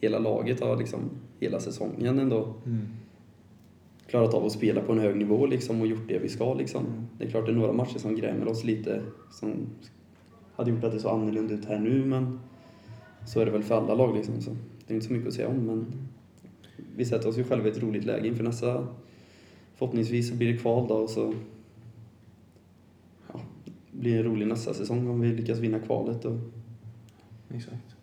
hela 0.00 0.18
laget 0.18 0.60
har 0.60 0.76
liksom 0.76 1.00
hela 1.40 1.60
säsongen 1.60 2.18
ändå 2.18 2.54
Mm. 2.66 2.86
klarat 4.06 4.34
av 4.34 4.46
att 4.46 4.52
spela 4.52 4.80
på 4.80 4.92
en 4.92 4.98
hög 4.98 5.16
nivå 5.16 5.46
liksom 5.46 5.80
och 5.80 5.86
gjort 5.86 6.08
det 6.08 6.18
vi 6.18 6.28
ska. 6.28 6.54
Liksom. 6.54 6.86
Mm. 6.86 7.06
Det 7.18 7.24
är 7.24 7.30
klart 7.30 7.46
det 7.46 7.52
är 7.52 7.56
några 7.56 7.72
matcher 7.72 7.98
som 7.98 8.16
grämer 8.16 8.48
oss 8.48 8.64
lite 8.64 9.02
som 9.30 9.66
hade 10.56 10.70
gjort 10.70 10.84
att 10.84 10.92
det 10.92 11.00
såg 11.00 11.12
annorlunda 11.12 11.54
ut 11.54 11.64
här 11.64 11.78
nu 11.78 12.04
men 12.04 12.40
så 13.26 13.40
är 13.40 13.44
det 13.44 13.50
väl 13.50 13.62
för 13.62 13.74
alla 13.74 13.94
lag 13.94 14.16
liksom. 14.16 14.40
Så 14.40 14.50
det 14.86 14.92
är 14.92 14.94
inte 14.94 15.06
så 15.06 15.12
mycket 15.12 15.28
att 15.28 15.34
säga 15.34 15.48
om 15.48 15.66
men 15.66 15.86
vi 16.96 17.04
sätter 17.04 17.28
oss 17.28 17.38
ju 17.38 17.44
själva 17.44 17.68
i 17.68 17.70
ett 17.70 17.82
roligt 17.82 18.04
läge 18.04 18.28
inför 18.28 18.44
nästa 18.44 18.86
Förhoppningsvis 19.76 20.28
så 20.28 20.34
blir 20.34 20.52
det 20.52 20.58
kval 20.58 20.88
då 20.88 20.94
och 20.94 21.10
så 21.10 21.34
ja, 23.32 23.40
blir 23.90 24.12
det 24.12 24.18
en 24.18 24.24
rolig 24.24 24.46
nästa 24.46 24.74
säsong 24.74 25.08
om 25.08 25.20
vi 25.20 25.28
lyckas 25.28 25.58
vinna 25.58 25.78
kvalet. 25.78 26.24
Och, 26.24 26.36
Exakt. 27.48 27.95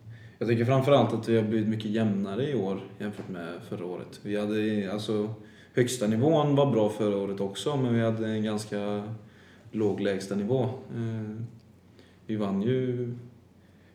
Jag 0.43 0.49
tycker 0.49 0.65
framförallt 0.65 1.13
att 1.13 1.29
vi 1.29 1.35
har 1.37 1.43
blivit 1.43 1.67
mycket 1.67 1.91
jämnare 1.91 2.49
i 2.49 2.55
år 2.55 2.79
jämfört 2.99 3.29
med 3.29 3.47
förra 3.69 3.85
året. 3.85 4.19
Vi 4.23 4.39
hade 4.39 4.89
alltså 4.93 5.33
högsta 5.73 6.07
nivån 6.07 6.55
var 6.55 6.71
bra 6.71 6.89
förra 6.89 7.17
året 7.17 7.39
också, 7.39 7.77
men 7.77 7.93
vi 7.93 8.01
hade 8.01 8.27
en 8.27 8.43
ganska 8.43 9.03
låg 9.71 9.99
lägsta 9.99 10.35
nivå. 10.35 10.63
Eh, 10.95 11.35
Vi 12.25 12.35
vann 12.35 12.61
ju 12.61 13.13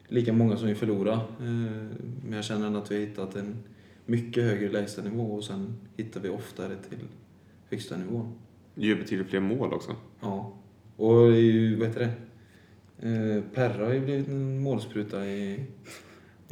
lika 0.09 0.33
många 0.33 0.57
som 0.57 0.69
vi 0.69 0.75
förlorade, 0.75 1.13
eh, 1.17 1.97
men 2.25 2.33
jag 2.33 2.45
känner 2.45 2.79
att 2.79 2.91
vi 2.91 2.95
har 2.95 3.07
hittat 3.07 3.37
en 3.37 3.57
mycket 4.07 4.43
högre 4.45 4.73
lägsta 4.73 5.03
nivå 5.03 5.23
och 5.35 5.45
sen 5.45 5.77
hittar 5.97 6.21
vi 6.21 6.29
oftare 6.29 6.77
till 6.89 6.99
högsta 7.71 7.97
nivån. 7.97 8.33
Gör 8.75 8.97
betydligt 8.97 9.29
fler 9.29 9.41
mål 9.41 9.73
också. 9.73 9.91
Ja. 10.21 10.53
Och 10.97 11.31
det 11.31 11.37
är 11.37 11.41
ju, 11.41 11.77
vad 11.77 11.89
heter 11.89 12.01
det? 12.01 12.13
Eh, 13.09 13.43
Perra 13.55 13.87
har 13.87 13.93
ju 13.93 14.01
blivit 14.01 14.29
en 14.29 14.59
målspruta 14.61 15.27
i, 15.27 15.65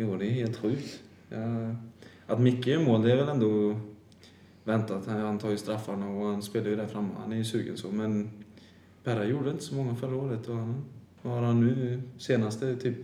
år. 0.04 0.18
Det 0.18 0.26
är 0.26 0.30
helt 0.30 0.56
sjukt. 0.56 1.02
Ja, 1.28 1.74
att 2.26 2.40
Micke 2.40 2.66
gör 2.66 2.84
mål, 2.84 3.02
det 3.02 3.12
är 3.12 3.16
väl 3.16 3.28
ändå 3.28 3.80
väntat. 4.64 5.06
Han 5.06 5.20
han 5.20 5.38
tar 5.38 5.50
ju 5.50 5.56
straffarna 5.56 6.08
och 6.08 6.26
han 6.26 6.42
spelar 6.42 6.70
ju 6.70 6.76
där 6.76 6.86
framme. 6.86 7.08
Han 7.18 7.32
är 7.32 7.36
ju 7.36 7.44
sugen 7.44 7.76
så. 7.76 7.90
Men 7.90 8.30
Perra 9.04 9.24
gjorde 9.24 9.50
inte 9.50 9.64
så 9.64 9.74
många 9.74 9.94
förra 9.94 10.16
året. 10.16 10.48
Och 10.48 10.56
han, 10.56 10.84
vad 11.22 11.34
har 11.34 11.42
han 11.42 11.60
nu 11.60 12.02
senaste? 12.18 12.76
Typ 12.76 12.96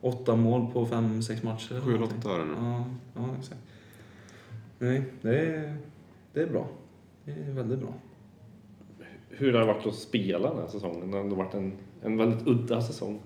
åtta 0.00 0.36
mål 0.36 0.72
på 0.72 0.86
fem, 0.86 1.22
sex 1.22 1.42
matcher. 1.42 1.80
Sju 1.80 1.94
eller 1.94 2.04
åtta 2.04 2.38
det 2.38 2.44
nu. 2.44 2.54
Ja, 2.58 2.84
ja, 3.14 3.36
exakt. 3.38 3.60
Nej, 4.78 5.02
det 5.22 5.38
är, 5.38 5.76
det 6.32 6.42
är 6.42 6.46
bra. 6.46 6.68
Det 7.24 7.32
är 7.32 7.52
väldigt 7.52 7.78
bra. 7.78 7.94
Hur 9.28 9.52
har 9.52 9.60
det 9.60 9.66
varit 9.66 9.86
att 9.86 9.94
spela 9.94 10.48
den 10.48 10.58
här 10.58 10.66
säsongen? 10.66 11.10
Det 11.10 11.16
har 11.16 11.24
ändå 11.24 11.36
varit 11.36 11.54
en, 11.54 11.72
en 12.02 12.16
väldigt 12.16 12.46
udda 12.46 12.82
säsong 12.82 13.20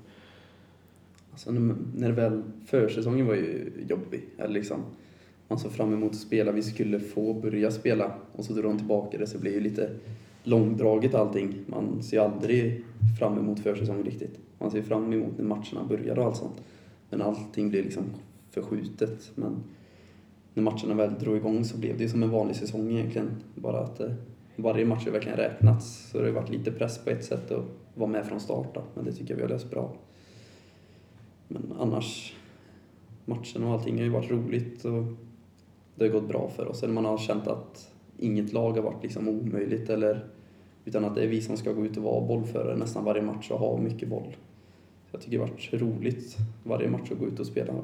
alltså, 1.46 1.74
när, 1.96 2.12
väl 2.12 2.42
försäsongen 2.66 3.26
var 3.26 3.34
ju 3.34 3.72
jobbig. 3.88 4.24
Eller 4.38 4.54
liksom, 4.54 4.80
man 5.48 5.58
såg 5.58 5.72
fram 5.72 5.92
emot 5.92 6.10
att 6.10 6.16
spela, 6.16 6.52
vi 6.52 6.62
skulle 6.62 7.00
få 7.00 7.34
börja 7.34 7.70
spela 7.70 8.12
och 8.32 8.44
så 8.44 8.52
drog 8.52 8.64
de 8.64 8.78
tillbaka 8.78 9.18
det 9.18 9.26
så 9.26 9.36
det 9.36 9.40
blev 9.40 9.54
ju 9.54 9.60
lite 9.60 9.90
långdraget 10.42 11.14
allting. 11.14 11.54
Man 11.66 12.02
ser 12.02 12.20
aldrig 12.20 12.84
fram 13.18 13.38
emot 13.38 13.60
försäsongen 13.60 14.04
riktigt. 14.04 14.38
Man 14.58 14.70
ser 14.70 14.82
fram 14.82 15.12
emot 15.12 15.38
när 15.38 15.44
matcherna 15.44 15.84
börjar 15.88 16.18
och 16.18 16.24
allt 16.24 16.36
sånt. 16.36 16.62
Men 17.10 17.22
allting 17.22 17.68
blir 17.68 17.82
liksom 17.82 18.04
förskjutet. 18.50 19.30
Men 19.34 19.56
när 20.54 20.62
matcherna 20.62 20.94
väl 20.94 21.14
drog 21.20 21.36
igång 21.36 21.64
så 21.64 21.78
blev 21.78 21.96
det 21.96 22.02
ju 22.02 22.08
som 22.08 22.22
en 22.22 22.30
vanlig 22.30 22.56
säsong 22.56 22.90
egentligen. 22.90 23.30
Bara 23.54 23.80
att 23.80 24.00
eh, 24.00 24.10
varje 24.56 24.84
match 24.84 25.04
har 25.04 25.12
verkligen 25.12 25.38
räknats. 25.38 26.10
Så 26.10 26.18
det 26.18 26.26
har 26.26 26.32
varit 26.32 26.50
lite 26.50 26.72
press 26.72 26.98
på 26.98 27.10
ett 27.10 27.24
sätt 27.24 27.50
att 27.50 27.64
vara 27.94 28.10
med 28.10 28.26
från 28.26 28.40
start 28.40 28.74
då. 28.74 28.82
Men 28.94 29.04
det 29.04 29.12
tycker 29.12 29.30
jag 29.30 29.36
vi 29.36 29.42
har 29.42 29.48
löst 29.48 29.70
bra. 29.70 29.94
Men 31.48 31.72
annars, 31.78 32.36
matchen 33.24 33.64
och 33.64 33.72
allting 33.72 33.96
har 33.96 34.04
ju 34.04 34.10
varit 34.10 34.30
roligt 34.30 34.84
och 34.84 35.04
det 35.94 36.04
har 36.04 36.12
gått 36.12 36.28
bra 36.28 36.50
för 36.56 36.66
oss. 36.66 36.82
Eller 36.82 36.94
man 36.94 37.04
har 37.04 37.18
känt 37.18 37.46
att 37.46 37.92
inget 38.18 38.52
lag 38.52 38.72
har 38.72 38.82
varit 38.82 39.02
liksom 39.02 39.28
omöjligt 39.28 39.90
eller 39.90 40.24
utan 40.84 41.04
att 41.04 41.14
det 41.14 41.22
är 41.22 41.28
vi 41.28 41.40
som 41.40 41.56
ska 41.56 41.72
gå 41.72 41.86
ut 41.86 41.96
och 41.96 42.02
vara 42.02 42.26
bollförare 42.26 42.76
nästan 42.76 43.04
varje 43.04 43.22
match 43.22 43.50
och 43.50 43.58
ha 43.58 43.78
mycket 43.78 44.08
boll. 44.08 44.36
Så 45.10 45.14
jag 45.14 45.20
tycker 45.20 45.38
det 45.38 45.44
har 45.44 45.50
varit 45.50 45.72
roligt 45.72 46.36
varje 46.64 46.88
match 46.88 47.12
att 47.12 47.18
gå 47.18 47.26
ut 47.26 47.40
och 47.40 47.46
spela. 47.46 47.74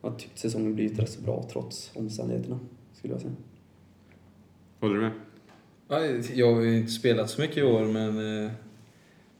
Jag 0.00 0.10
har 0.10 0.18
tyckt 0.18 0.38
säsongen 0.38 0.74
blivit 0.74 0.98
rätt 0.98 1.10
så 1.10 1.22
bra 1.22 1.44
trots 1.52 1.92
omständigheterna, 1.94 2.60
skulle 2.92 3.14
jag 3.14 3.20
säga. 3.20 3.34
Håller 4.80 4.94
du 4.94 5.00
med? 5.00 5.12
Ja, 5.88 6.00
Jag 6.34 6.54
har 6.54 6.62
ju 6.62 6.78
inte 6.78 6.92
spelat 6.92 7.30
så 7.30 7.40
mycket 7.40 7.56
i 7.56 7.62
år, 7.62 7.84
men 7.84 8.44
eh, 8.44 8.50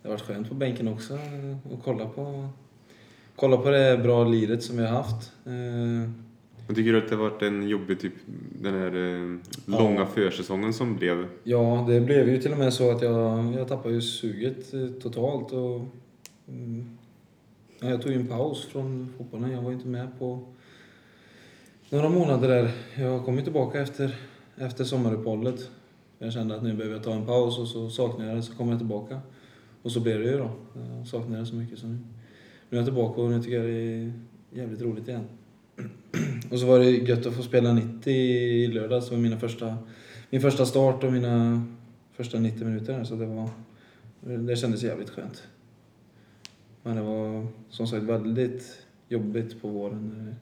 det 0.02 0.08
har 0.08 0.10
varit 0.10 0.22
skönt 0.26 0.48
på 0.48 0.54
bänken 0.54 0.88
också 0.88 1.14
eh, 1.14 1.72
och 1.72 1.82
kolla 1.84 2.06
på, 2.06 2.48
kolla 3.36 3.56
på 3.56 3.70
det 3.70 3.98
bra 4.02 4.24
liret 4.24 4.62
som 4.62 4.76
vi 4.76 4.82
har 4.82 4.90
haft. 5.02 5.32
Eh, 5.46 6.10
Jag 6.66 6.76
tycker 6.76 6.94
att 6.94 7.08
det 7.08 7.14
har 7.16 7.22
varit 7.30 7.42
en 7.42 7.68
jobbig, 7.68 8.00
typ, 8.00 8.12
den 8.60 8.74
här 8.74 8.96
eh, 8.96 9.38
Ja. 9.66 9.78
långa 9.78 10.06
försäsongen 10.06 10.72
som 10.72 10.96
blev. 10.96 11.26
Ja, 11.44 11.84
det 11.88 12.00
blev 12.00 12.28
ju 12.28 12.38
till 12.42 12.52
och 12.52 12.58
med 12.58 12.72
så 12.74 12.90
att 12.90 13.02
jag, 13.02 13.54
jag 13.54 13.68
tappade 13.68 13.94
ju 13.94 14.00
suget 14.00 14.74
eh, 14.74 14.86
totalt. 15.02 15.52
Och, 15.52 15.80
mm, 16.48 16.98
ja, 17.80 17.88
jag 17.88 18.02
tog 18.02 18.12
ju 18.12 18.18
en 18.20 18.26
paus 18.26 18.64
från 18.66 19.12
fotbollen. 19.18 19.50
Jag 19.50 19.62
var 19.62 19.72
inte 19.72 19.88
med 19.88 20.08
på 20.18 20.40
några 21.90 22.08
månader 22.08 22.48
där. 22.48 22.70
Jag 23.02 23.24
kom 23.24 23.36
ju 23.36 23.42
tillbaka 23.42 23.80
efter, 23.80 24.16
efter 24.56 24.84
sommaruppehållet. 24.84 25.70
Jag 26.18 26.32
kände 26.32 26.54
att 26.56 26.62
nu 26.62 26.72
behöver 26.74 26.96
jag 26.96 27.04
ta 27.04 27.12
en 27.14 27.26
paus 27.26 27.58
och 27.58 27.68
så 27.68 27.90
saknade 27.90 28.28
jag 28.30 28.38
det, 28.38 28.42
så 28.42 28.54
kom 28.56 28.68
jag 28.68 28.78
tillbaka. 28.78 29.20
Och 29.82 29.92
så 29.92 30.00
blev 30.00 30.18
det 30.20 30.30
ju 30.30 30.38
då. 30.38 30.50
Jag 30.98 31.06
saknade 31.06 31.40
det 31.40 31.46
så 31.46 31.54
mycket 31.54 31.78
så 31.78 31.86
nu, 31.86 31.98
nu 32.70 32.76
är 32.76 32.76
jag 32.76 32.84
tillbaka 32.84 33.20
och 33.20 33.30
nu 33.30 33.42
tycker 33.42 33.56
jag 33.56 33.66
det 33.66 33.72
är 33.72 34.12
jävligt 34.50 34.82
roligt 34.82 35.08
igen. 35.08 35.24
Och 36.50 36.58
så 36.58 36.66
var 36.66 36.78
det 36.78 36.90
gött 36.90 37.26
att 37.26 37.34
få 37.34 37.42
spela 37.42 37.72
90 37.72 38.12
i 38.12 38.66
lördags. 38.66 39.08
Det 39.08 39.14
var 39.14 39.22
mina 39.22 39.38
första 39.38 39.78
min 40.32 40.40
första 40.40 40.66
start 40.66 41.04
och 41.04 41.12
mina 41.12 41.66
första 42.12 42.38
90 42.38 42.64
minuter. 42.64 43.04
Så 43.04 43.14
det 43.14 43.26
var... 43.26 43.48
Det 44.20 44.56
kändes 44.56 44.82
jävligt 44.82 45.10
skönt. 45.10 45.42
Men 46.82 46.96
det 46.96 47.02
var 47.02 47.46
som 47.68 47.86
sagt 47.86 48.02
väldigt 48.02 48.78
jobbigt 49.08 49.62
på 49.62 49.68
våren. 49.68 50.14
När, 50.16 50.34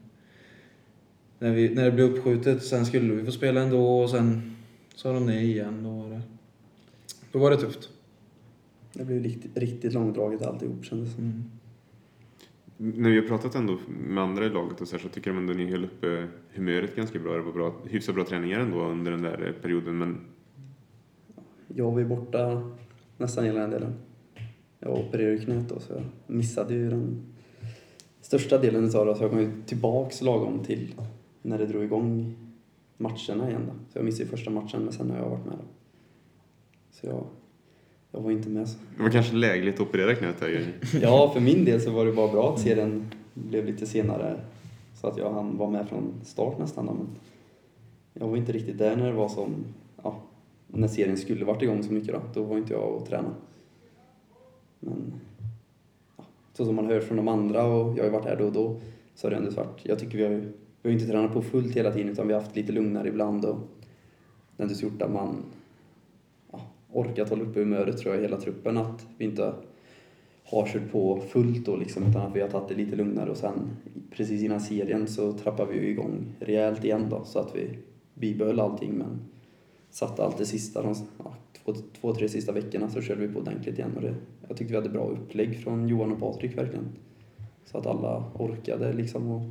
när, 1.38 1.56
vi, 1.56 1.74
när 1.74 1.84
det 1.84 1.90
blev 1.90 2.10
uppskjutet. 2.10 2.64
Sen 2.64 2.86
skulle 2.86 3.14
vi 3.14 3.24
få 3.24 3.32
spela 3.32 3.60
ändå 3.60 4.00
och 4.02 4.10
sen 4.10 4.56
sa 4.94 5.12
de 5.12 5.26
nej 5.26 5.50
igen. 5.50 5.82
Då 5.82 5.90
var 5.90 6.10
det, 6.10 6.20
då 7.32 7.38
var 7.38 7.50
det 7.50 7.56
tufft. 7.56 7.88
Det 9.00 9.06
blev 9.06 9.22
riktigt, 9.22 9.56
riktigt 9.56 9.92
långdraget 9.92 10.42
alltihop 10.42 10.84
kändes. 10.84 11.18
Mm. 11.18 11.44
När 12.76 13.10
vi 13.10 13.20
har 13.20 13.26
pratat 13.26 13.54
ändå 13.54 13.78
med 13.88 14.24
andra 14.24 14.46
i 14.46 14.48
laget 14.48 14.80
och 14.80 14.88
så, 14.88 14.96
här, 14.96 15.02
så 15.02 15.08
tycker 15.08 15.30
de 15.30 15.38
ändå 15.38 15.52
ni 15.52 15.70
höll 15.70 15.84
uppe 15.84 16.28
humöret 16.52 16.96
ganska 16.96 17.18
bra. 17.18 17.32
Det 17.32 17.42
var 17.42 17.52
bra, 17.52 17.74
hyfsat 17.84 18.14
bra 18.14 18.24
träningar 18.24 18.60
ändå 18.60 18.84
under 18.84 19.10
den 19.10 19.22
där 19.22 19.54
perioden. 19.62 19.98
Men 19.98 20.20
Jag 21.68 21.90
var 21.90 21.98
ju 21.98 22.04
borta 22.04 22.70
nästan 23.16 23.44
hela 23.44 23.60
den 23.60 23.70
delen. 23.70 23.92
Jag 24.78 24.98
opererade 24.98 25.38
knät 25.38 25.68
då 25.68 25.80
så 25.80 25.92
jag 25.92 26.04
missade 26.26 26.74
ju 26.74 26.90
den 26.90 27.22
största 28.20 28.58
delen 28.58 28.84
av 28.96 29.06
det, 29.06 29.14
så 29.14 29.24
jag 29.24 29.30
kom 29.30 29.40
ju 29.40 29.50
tillbaks 29.66 30.22
lagom 30.22 30.64
till 30.64 30.94
när 31.42 31.58
det 31.58 31.66
drog 31.66 31.84
igång 31.84 32.36
matcherna 32.96 33.48
igen 33.48 33.62
då. 33.66 33.72
Så 33.92 33.98
jag 33.98 34.04
missade 34.04 34.24
ju 34.24 34.30
första 34.30 34.50
matchen, 34.50 34.82
men 34.82 34.92
sen 34.92 35.10
har 35.10 35.18
jag 35.18 35.30
varit 35.30 35.46
med 35.46 35.56
då. 35.58 35.64
Så 36.90 37.06
jag, 37.06 37.26
jag 38.12 38.20
var 38.20 38.30
inte 38.30 38.48
med. 38.48 38.68
Så. 38.68 38.78
Det 38.96 39.02
var 39.02 39.10
kanske 39.10 39.36
lägligt 39.36 39.74
att 39.74 39.80
operera 39.80 40.14
knät 40.14 40.40
här. 40.40 40.72
Ja, 41.02 41.30
för 41.34 41.40
min 41.40 41.64
del 41.64 41.80
så 41.80 41.90
var 41.90 42.06
det 42.06 42.12
bara 42.12 42.32
bra 42.32 42.54
att 42.54 42.60
serien 42.60 43.10
blev 43.34 43.66
lite 43.66 43.86
senare. 43.86 44.40
Så 44.94 45.06
att 45.06 45.18
jag 45.18 45.32
hann 45.32 45.56
vara 45.56 45.70
med 45.70 45.88
från 45.88 46.12
start 46.24 46.58
nästan 46.58 46.84
men 46.84 47.08
jag 48.14 48.28
var 48.28 48.36
inte 48.36 48.52
riktigt 48.52 48.78
där 48.78 48.96
när 48.96 49.06
det 49.06 49.12
var 49.12 49.28
som, 49.28 49.64
ja, 50.02 50.16
när 50.66 50.88
serien 50.88 51.16
skulle 51.16 51.44
varit 51.44 51.62
igång 51.62 51.82
så 51.82 51.92
mycket 51.92 52.14
då. 52.14 52.20
Då 52.34 52.42
var 52.42 52.56
inte 52.58 52.72
jag 52.72 52.94
och 52.94 53.06
träna. 53.06 53.34
Men, 54.80 55.14
ja, 56.16 56.24
så 56.52 56.64
som 56.64 56.76
man 56.76 56.86
hör 56.86 57.00
från 57.00 57.16
de 57.16 57.28
andra 57.28 57.64
och 57.64 57.98
jag 57.98 58.02
har 58.02 58.04
ju 58.04 58.10
varit 58.10 58.24
här 58.24 58.36
då 58.36 58.44
och 58.44 58.52
då, 58.52 58.80
så 59.14 59.26
har 59.26 59.30
det 59.30 59.36
ändå 59.36 59.50
varit, 59.50 59.80
jag 59.82 59.98
tycker 59.98 60.18
vi 60.18 60.24
har 60.24 60.42
vi 60.82 60.88
har 60.88 60.94
inte 60.94 61.06
tränat 61.06 61.32
på 61.32 61.42
fullt 61.42 61.76
hela 61.76 61.92
tiden 61.92 62.12
utan 62.12 62.26
vi 62.26 62.32
har 62.32 62.40
haft 62.40 62.56
lite 62.56 62.72
lugnare 62.72 63.08
ibland 63.08 63.44
och 63.44 63.58
det 64.56 64.62
har 64.62 64.70
ändå 64.70 64.80
gjort 64.80 65.02
att 65.02 65.12
man 65.12 65.36
orkat 66.92 67.30
hålla 67.30 67.42
uppe 67.42 67.60
humöret 67.60 67.98
tror 67.98 68.14
jag 68.14 68.22
hela 68.22 68.36
truppen, 68.36 68.76
att 68.76 69.06
vi 69.18 69.24
inte 69.24 69.54
har 70.44 70.66
kört 70.66 70.92
på 70.92 71.20
fullt 71.28 71.66
då 71.66 71.76
liksom, 71.76 72.02
utan 72.06 72.22
att 72.26 72.36
vi 72.36 72.40
har 72.40 72.48
tagit 72.48 72.68
det 72.68 72.74
lite 72.74 72.96
lugnare. 72.96 73.30
Och 73.30 73.36
sen 73.36 73.76
precis 74.10 74.42
innan 74.42 74.60
serien 74.60 75.08
så 75.08 75.32
trappar 75.32 75.66
vi 75.66 75.88
igång 75.88 76.34
rejält 76.40 76.84
igen 76.84 77.06
då 77.10 77.24
så 77.24 77.38
att 77.38 77.56
vi 77.56 77.78
bibehöll 78.14 78.60
allting. 78.60 78.92
Men 78.92 79.20
satte 79.90 80.24
allt 80.24 80.38
det 80.38 80.46
sista, 80.46 80.82
de 80.82 80.94
ja, 81.18 81.34
två, 81.64 81.74
två, 82.00 82.14
tre 82.14 82.28
sista 82.28 82.52
veckorna 82.52 82.90
så 82.90 83.00
körde 83.00 83.26
vi 83.26 83.32
på 83.34 83.40
ordentligt 83.40 83.78
igen. 83.78 83.92
Och 83.96 84.02
det, 84.02 84.14
jag 84.48 84.56
tyckte 84.56 84.72
vi 84.72 84.76
hade 84.76 84.88
bra 84.88 85.08
upplägg 85.08 85.58
från 85.58 85.88
Johan 85.88 86.12
och 86.12 86.20
Patrik 86.20 86.58
verkligen. 86.58 86.88
Så 87.64 87.78
att 87.78 87.86
alla 87.86 88.32
orkade 88.34 88.92
liksom 88.92 89.30
och 89.30 89.42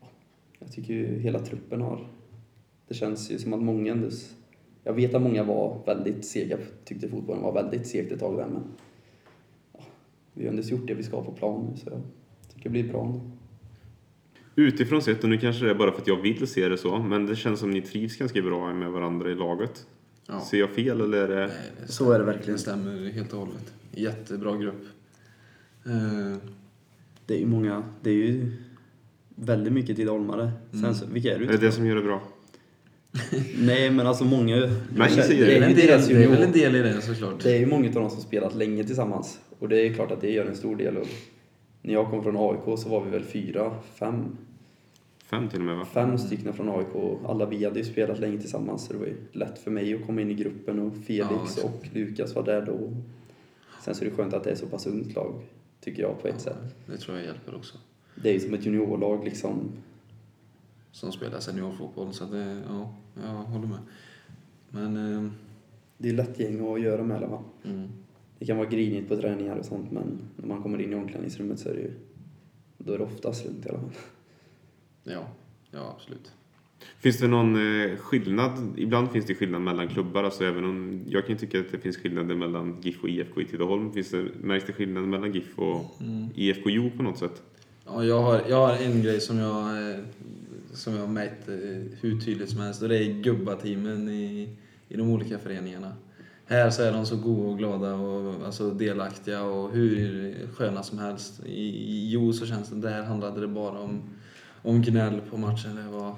ja, 0.00 0.06
jag 0.58 0.72
tycker 0.72 0.94
ju 0.94 1.18
hela 1.18 1.38
truppen 1.38 1.80
har, 1.80 2.08
det 2.88 2.94
känns 2.94 3.30
ju 3.30 3.38
som 3.38 3.52
att 3.52 3.62
många 3.62 3.92
ändå, 3.92 4.08
jag 4.84 4.92
vet 4.92 5.14
att 5.14 5.22
många 5.22 5.42
var 5.44 5.82
väldigt 5.86 6.24
sega, 6.24 6.56
tyckte 6.84 7.08
fotbollen 7.08 7.42
var 7.42 7.52
väldigt 7.52 7.86
segt 7.86 8.12
ett 8.12 8.20
tag 8.20 8.36
där 8.36 8.46
men 8.46 8.62
vi 10.34 10.44
har 10.44 10.50
ändå 10.50 10.62
gjort 10.62 10.86
det 10.86 10.94
vi 10.94 11.02
ska 11.02 11.24
på 11.24 11.32
plan 11.32 11.66
nu 11.70 11.76
så 11.76 11.88
jag 11.90 12.00
tycker 12.48 12.62
det 12.62 12.68
blir 12.70 12.88
bra 12.92 13.04
ändå. 13.04 13.20
Utifrån 14.56 15.02
sett, 15.02 15.24
och 15.24 15.30
nu 15.30 15.38
kanske 15.38 15.64
det 15.64 15.70
är 15.70 15.74
bara 15.74 15.92
för 15.92 16.00
att 16.00 16.06
jag 16.06 16.22
vill 16.22 16.46
se 16.46 16.68
det 16.68 16.78
så, 16.78 16.98
men 16.98 17.26
det 17.26 17.36
känns 17.36 17.60
som 17.60 17.70
ni 17.70 17.82
trivs 17.82 18.16
ganska 18.16 18.42
bra 18.42 18.72
med 18.74 18.90
varandra 18.90 19.30
i 19.30 19.34
laget. 19.34 19.86
Ja. 20.26 20.40
Ser 20.40 20.58
jag 20.58 20.70
fel 20.70 21.00
eller 21.00 21.18
är 21.18 21.28
det... 21.28 21.46
Nej, 21.46 21.56
det 21.86 21.92
Så 21.92 22.12
är 22.12 22.18
det 22.18 22.24
verkligen. 22.24 22.52
Det 22.52 22.58
stämmer 22.58 23.10
helt 23.10 23.32
och 23.32 23.38
hållet. 23.38 23.72
Jättebra 23.92 24.56
grupp. 24.56 24.82
Eh, 25.86 26.36
Det 27.26 27.34
är 27.34 27.38
ju 27.38 27.46
många, 27.46 27.82
det 28.02 28.10
är 28.10 28.14
ju 28.14 28.52
väldigt 29.34 29.72
mycket 29.72 29.96
tidaholmare. 29.96 30.50
Sen 30.70 30.80
Mm. 30.80 30.94
så, 30.94 31.06
vilka 31.06 31.34
är 31.34 31.38
du? 31.38 31.44
Är 31.44 31.48
det 31.52 31.58
det 31.58 31.72
som 31.72 31.86
gör 31.86 31.96
det 31.96 32.02
bra? 32.02 32.22
Nej 33.58 33.90
men 33.90 34.06
alltså 34.06 34.24
många... 34.24 34.56
Nej, 34.56 34.70
det, 35.16 35.56
är 35.56 35.62
en 35.62 35.74
del, 35.74 36.08
det 36.08 36.24
är 36.24 36.28
väl 36.28 36.42
en 36.42 36.52
del 36.52 36.76
i 36.76 36.78
det 36.78 37.02
såklart. 37.02 37.42
Det 37.42 37.52
är 37.52 37.58
ju 37.58 37.66
många 37.66 37.88
av 37.88 37.94
dem 37.94 38.10
som 38.10 38.20
spelat 38.20 38.54
länge 38.54 38.84
tillsammans. 38.84 39.40
Och 39.58 39.68
det 39.68 39.86
är 39.86 39.92
klart 39.92 40.10
att 40.10 40.20
det 40.20 40.30
gör 40.30 40.46
en 40.46 40.56
stor 40.56 40.76
del. 40.76 40.96
Och 40.96 41.06
när 41.82 41.94
jag 41.94 42.10
kom 42.10 42.22
från 42.22 42.36
AIK 42.36 42.78
så 42.78 42.88
var 42.88 43.04
vi 43.04 43.10
väl 43.10 43.24
fyra, 43.24 43.74
fem, 43.94 44.36
Fem 45.30 45.48
till 45.48 45.58
och 45.58 45.64
med 45.64 45.76
va? 45.76 45.84
fem 45.84 46.18
stycken 46.18 46.52
från 46.52 46.68
AIK. 46.68 47.20
Alla 47.26 47.46
vi 47.46 47.64
hade 47.64 47.78
ju 47.78 47.84
spelat 47.84 48.18
länge 48.18 48.38
tillsammans 48.40 48.86
så 48.86 48.92
det 48.92 48.98
var 48.98 49.06
ju 49.06 49.16
lätt 49.32 49.58
för 49.58 49.70
mig 49.70 49.94
att 49.94 50.06
komma 50.06 50.20
in 50.20 50.30
i 50.30 50.34
gruppen 50.34 50.78
och 50.78 50.92
Felix 51.06 51.58
Ja, 51.58 51.64
och 51.64 51.88
Lukas 51.92 52.34
var 52.34 52.42
där 52.42 52.62
då. 52.66 52.96
Sen 53.84 53.94
så 53.94 54.04
är 54.04 54.10
det 54.10 54.16
skönt 54.16 54.34
att 54.34 54.44
det 54.44 54.50
är 54.50 54.54
så 54.54 54.66
pass 54.66 54.86
ungt 54.86 55.14
lag, 55.14 55.42
tycker 55.80 56.02
jag 56.02 56.22
på 56.22 56.28
ett 56.28 56.40
sätt. 56.40 56.74
Det 56.86 56.96
tror 56.96 57.16
jag 57.16 57.26
hjälper 57.26 57.54
också. 57.54 57.78
Det 58.14 58.28
är 58.28 58.32
ju 58.32 58.40
som 58.40 58.54
ett 58.54 58.66
juniorlag 58.66 59.24
liksom. 59.24 59.72
Som 60.92 61.12
spelar 61.12 61.40
seniorfotboll. 61.40 62.12
Så 62.12 62.24
det, 62.24 62.62
ja, 62.68 62.94
jag 63.22 63.30
håller 63.30 63.66
med. 63.66 63.80
Men... 64.70 65.14
Eh, 65.14 65.30
Det 66.02 66.08
är 66.08 66.12
lätt 66.12 66.40
gäng 66.40 66.72
att 66.72 66.80
göra 66.80 67.02
med 67.02 67.38
mm. 67.64 67.88
Det 68.38 68.46
kan 68.46 68.56
vara 68.56 68.68
grinigt 68.68 69.08
på 69.08 69.16
träningar 69.16 69.56
och 69.56 69.64
sånt 69.64 69.90
men 69.90 70.18
när 70.36 70.46
man 70.46 70.62
kommer 70.62 70.80
in 70.80 70.92
i 70.92 70.94
omklädningsrummet 70.94 71.58
så 71.58 71.68
är 71.68 71.74
det 71.74 71.80
ju... 71.80 71.92
Då 72.78 72.92
är 72.92 72.98
det 72.98 73.04
oftast 73.04 73.44
lugnt 73.44 73.66
i 73.66 73.68
alla 73.68 73.78
fall. 73.78 73.90
Ja, 75.04 75.26
ja 75.70 75.94
absolut. 75.96 76.32
Finns 76.98 77.18
det 77.18 77.28
någon 77.28 77.56
eh, 77.56 77.96
skillnad? 77.96 78.74
Ibland 78.76 79.10
finns 79.10 79.26
det 79.26 79.34
skillnad 79.34 79.60
mellan 79.60 79.88
klubbar. 79.88 80.24
Alltså 80.24 80.44
även 80.44 80.64
om 80.64 81.04
jag 81.08 81.26
kan 81.26 81.36
tycka 81.36 81.60
att 81.60 81.72
det 81.72 81.78
finns 81.78 81.96
skillnader 81.96 82.34
mellan 82.34 82.80
GIF 82.82 83.02
och 83.02 83.08
IFK 83.08 83.40
i 83.40 83.44
Tidaholm. 83.44 83.92
Finns 83.92 84.10
det, 84.10 84.28
märks 84.42 84.66
det 84.66 84.72
skillnad 84.72 85.04
mellan 85.04 85.32
GIF 85.32 85.58
och 85.58 86.02
IFK 86.34 86.70
Jo 86.70 86.90
på 86.96 87.02
något 87.02 87.18
sätt? 87.18 87.42
Ja, 87.86 88.04
jag, 88.04 88.22
har, 88.22 88.42
jag 88.48 88.66
har 88.66 88.76
en 88.76 89.02
grej 89.02 89.20
som 89.20 89.38
jag, 89.38 89.90
eh, 89.90 90.00
som 90.72 90.94
jag 90.94 91.00
har 91.00 91.08
märkt 91.08 91.48
eh, 91.48 91.54
hur 92.00 92.20
tydligt 92.20 92.50
som 92.50 92.60
helst 92.60 92.82
och 92.82 92.88
det 92.88 92.98
är 92.98 93.22
gubbateamen 93.22 94.08
i, 94.08 94.48
i 94.88 94.96
de 94.96 95.10
olika 95.12 95.38
föreningarna. 95.38 95.92
Här 96.46 96.70
så 96.70 96.82
är 96.82 96.92
de 96.92 97.06
så 97.06 97.16
goda 97.16 97.48
och 97.50 97.58
glada 97.58 97.94
och 97.94 98.46
alltså 98.46 98.70
delaktiga 98.70 99.42
och 99.42 99.70
hur 99.72 100.34
sköna 100.54 100.82
som 100.82 100.98
helst. 100.98 101.40
I, 101.46 101.62
i 101.68 102.10
Jo 102.10 102.32
så 102.32 102.46
känns 102.46 102.68
det, 102.68 102.76
där 102.80 103.02
handlade 103.02 103.40
det 103.40 103.46
bara 103.48 103.78
om, 103.78 104.00
om 104.62 104.82
gnäll 104.82 105.20
på 105.30 105.36
matchen. 105.36 105.76
Det 105.76 105.98
var, 105.98 106.14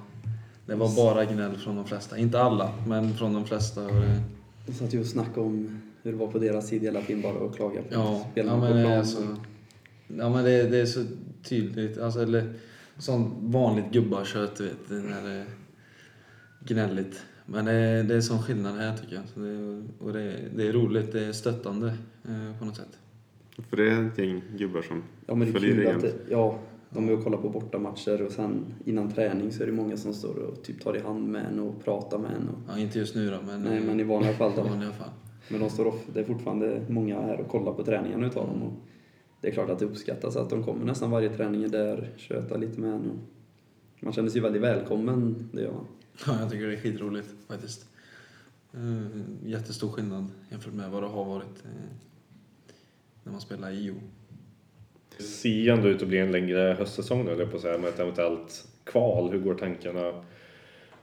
det 0.67 0.75
var 0.75 0.97
bara 0.97 1.25
gnäll 1.25 1.57
från 1.57 1.77
de 1.77 1.85
flesta. 1.85 2.19
Inte 2.19 2.41
alla, 2.41 2.73
men 2.87 3.15
från 3.15 3.33
de 3.33 3.45
flesta. 3.45 3.83
Och 3.87 3.93
det, 3.95 4.21
De 4.67 4.73
satt 4.73 4.95
ju 4.95 5.01
och 5.01 5.07
snackade 5.07 5.47
om 5.47 5.81
hur 6.03 6.13
det 6.13 6.19
var 6.19 6.27
på 6.27 6.39
deras 6.39 6.69
sida 6.69 6.85
hela 6.85 7.03
tiden 7.03 7.23
bara 7.23 7.33
och 7.35 7.57
klagade 7.57 7.83
på 7.83 7.95
Ja, 7.95 8.27
spelarna 8.33 8.57
ja 8.65 8.69
på 8.69 8.75
men, 8.75 8.77
det 8.77 8.83
plan. 8.89 8.99
är 8.99 9.05
så, 9.05 9.23
ja, 10.19 10.29
men 10.31 10.45
det, 10.45 10.63
det 10.63 10.81
är 10.81 10.87
så 10.87 11.05
tydligt. 11.45 11.99
Alltså, 11.99 12.23
eller 12.23 12.53
sånt 12.99 13.35
vanligt 13.41 13.93
gubbakött, 13.93 14.57
du 14.57 14.65
vet. 14.65 14.91
När 14.91 15.23
det 15.23 15.31
är 15.33 15.45
gnälligt. 16.61 17.23
Men 17.47 17.65
det, 17.65 17.73
är- 17.73 18.03
det 18.05 18.15
är 18.15 18.21
sån 18.21 18.43
skillnad 18.43 18.75
här 18.77 18.97
tycker 18.97 19.15
jag. 19.15 19.25
Så 19.35 19.41
det, 19.41 19.83
och 20.07 20.13
det, 20.13 20.37
det 20.57 20.69
är 20.69 20.73
roligt, 20.73 21.13
det 21.13 21.25
är 21.27 21.33
stöttande 21.33 21.87
eh, 22.29 22.59
på 22.59 22.65
något 22.65 22.77
sätt. 22.77 22.99
För 23.71 23.77
det 23.77 23.91
är 23.91 24.07
ett 24.07 24.19
gäng 24.19 24.43
gubbar 24.57 24.83
som 24.83 25.03
Ja 25.27 25.35
men 25.35 25.47
det 25.47 25.53
följer 25.53 25.75
kul 25.75 25.85
dig 25.85 26.11
att 26.11 26.15
ja, 26.31 26.59
de 26.91 27.09
är 27.09 27.13
och 27.19 27.25
kollar 27.25 27.39
på 27.39 27.49
bortamatcher 27.49 28.23
och 28.23 28.33
sen 28.33 28.65
innan 28.85 29.13
träning 29.13 29.53
så 29.53 29.63
är 29.63 29.67
det 29.67 29.73
många 29.73 29.97
som 29.97 30.15
står 30.15 30.35
och 30.39 30.63
typ 30.63 30.81
tar 30.81 30.97
i 30.97 31.01
hand 31.01 31.29
med 31.29 31.45
en 31.47 31.61
och 31.61 31.85
pratar 31.85 32.19
med 32.19 32.31
en. 32.31 32.49
Och, 32.49 32.59
Ja, 32.69 32.79
inte 32.79 32.99
just 32.99 33.15
nu 33.15 33.31
då, 33.31 33.37
men, 33.47 33.63
nej 33.63 33.81
men 33.81 34.01
i 34.01 34.03
vanliga 34.03 34.33
fall 34.33 34.53
i 34.53 34.57
då. 34.57 34.63
vanliga 34.63 34.91
fall. 34.93 35.09
Men 35.49 35.61
de 35.61 35.71
står 35.71 35.87
off, 35.87 36.01
det 36.15 36.21
är 36.21 36.25
fortfarande 36.25 36.81
många 36.89 37.21
här 37.21 37.41
och 37.41 37.49
kollar 37.49 37.73
på 37.73 37.85
träningarna 37.85 38.27
utav 38.27 38.47
dem. 38.47 38.63
Och 38.63 38.73
det 39.43 39.49
är 39.49 39.53
klart 39.53 39.71
att 39.71 39.79
det 39.79 39.85
uppskattas 39.85 40.37
att 40.37 40.51
de 40.51 40.65
kommer 40.65 40.85
nästan 40.85 41.11
varje 41.11 41.29
träning 41.29 41.65
är 41.65 41.69
där, 41.69 42.11
tjötar 42.17 42.59
lite 42.59 42.81
med 42.81 42.93
en. 42.93 43.11
Och 43.11 43.17
man 44.01 44.13
känner 44.13 44.31
sig 44.31 44.41
väldigt 44.41 44.63
välkommen, 44.63 45.49
det 45.53 45.63
gör 45.63 45.73
man. 45.73 45.87
Ja, 46.27 46.41
jag 46.41 46.51
tycker 46.51 46.67
det 46.67 46.73
är 46.73 46.81
skitroligt 46.81 47.29
faktiskt. 47.49 47.87
Eh, 48.73 49.21
jättestor 49.45 49.89
skillnad 49.89 50.27
jämfört 50.51 50.75
med 50.75 50.91
vad 50.91 51.03
det 51.03 51.07
har 51.07 51.25
varit 51.25 51.65
eh, 51.65 51.97
när 53.25 53.33
man 53.33 53.41
spelar 53.41 53.71
i 53.71 53.75
IO. 53.75 53.95
Det 55.17 55.23
ser 55.23 55.73
ändå 55.73 55.89
ut 55.89 56.03
att 56.03 56.09
bli 56.09 56.19
en 56.19 56.33
längre 56.33 56.77
höstsäsong 56.79 57.25
nu, 57.25 57.47
på 57.47 57.57
att 57.57 57.63
säga, 57.63 57.79
med 57.79 57.89
ett 57.89 57.99
eventuellt 57.99 58.69
kval. 58.85 59.31
Hur 59.31 59.39
går 59.39 59.55
tankarna 59.55 60.25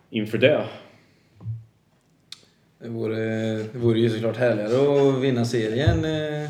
inför 0.09 0.37
det? 0.37 0.67
Det 2.79 2.89
vore, 2.89 3.55
det 3.63 3.77
vore 3.77 3.99
ju 3.99 4.09
såklart 4.09 4.37
härligare 4.37 5.09
att 5.09 5.21
vinna 5.21 5.45
serien 5.45 6.05
eh, 6.05 6.49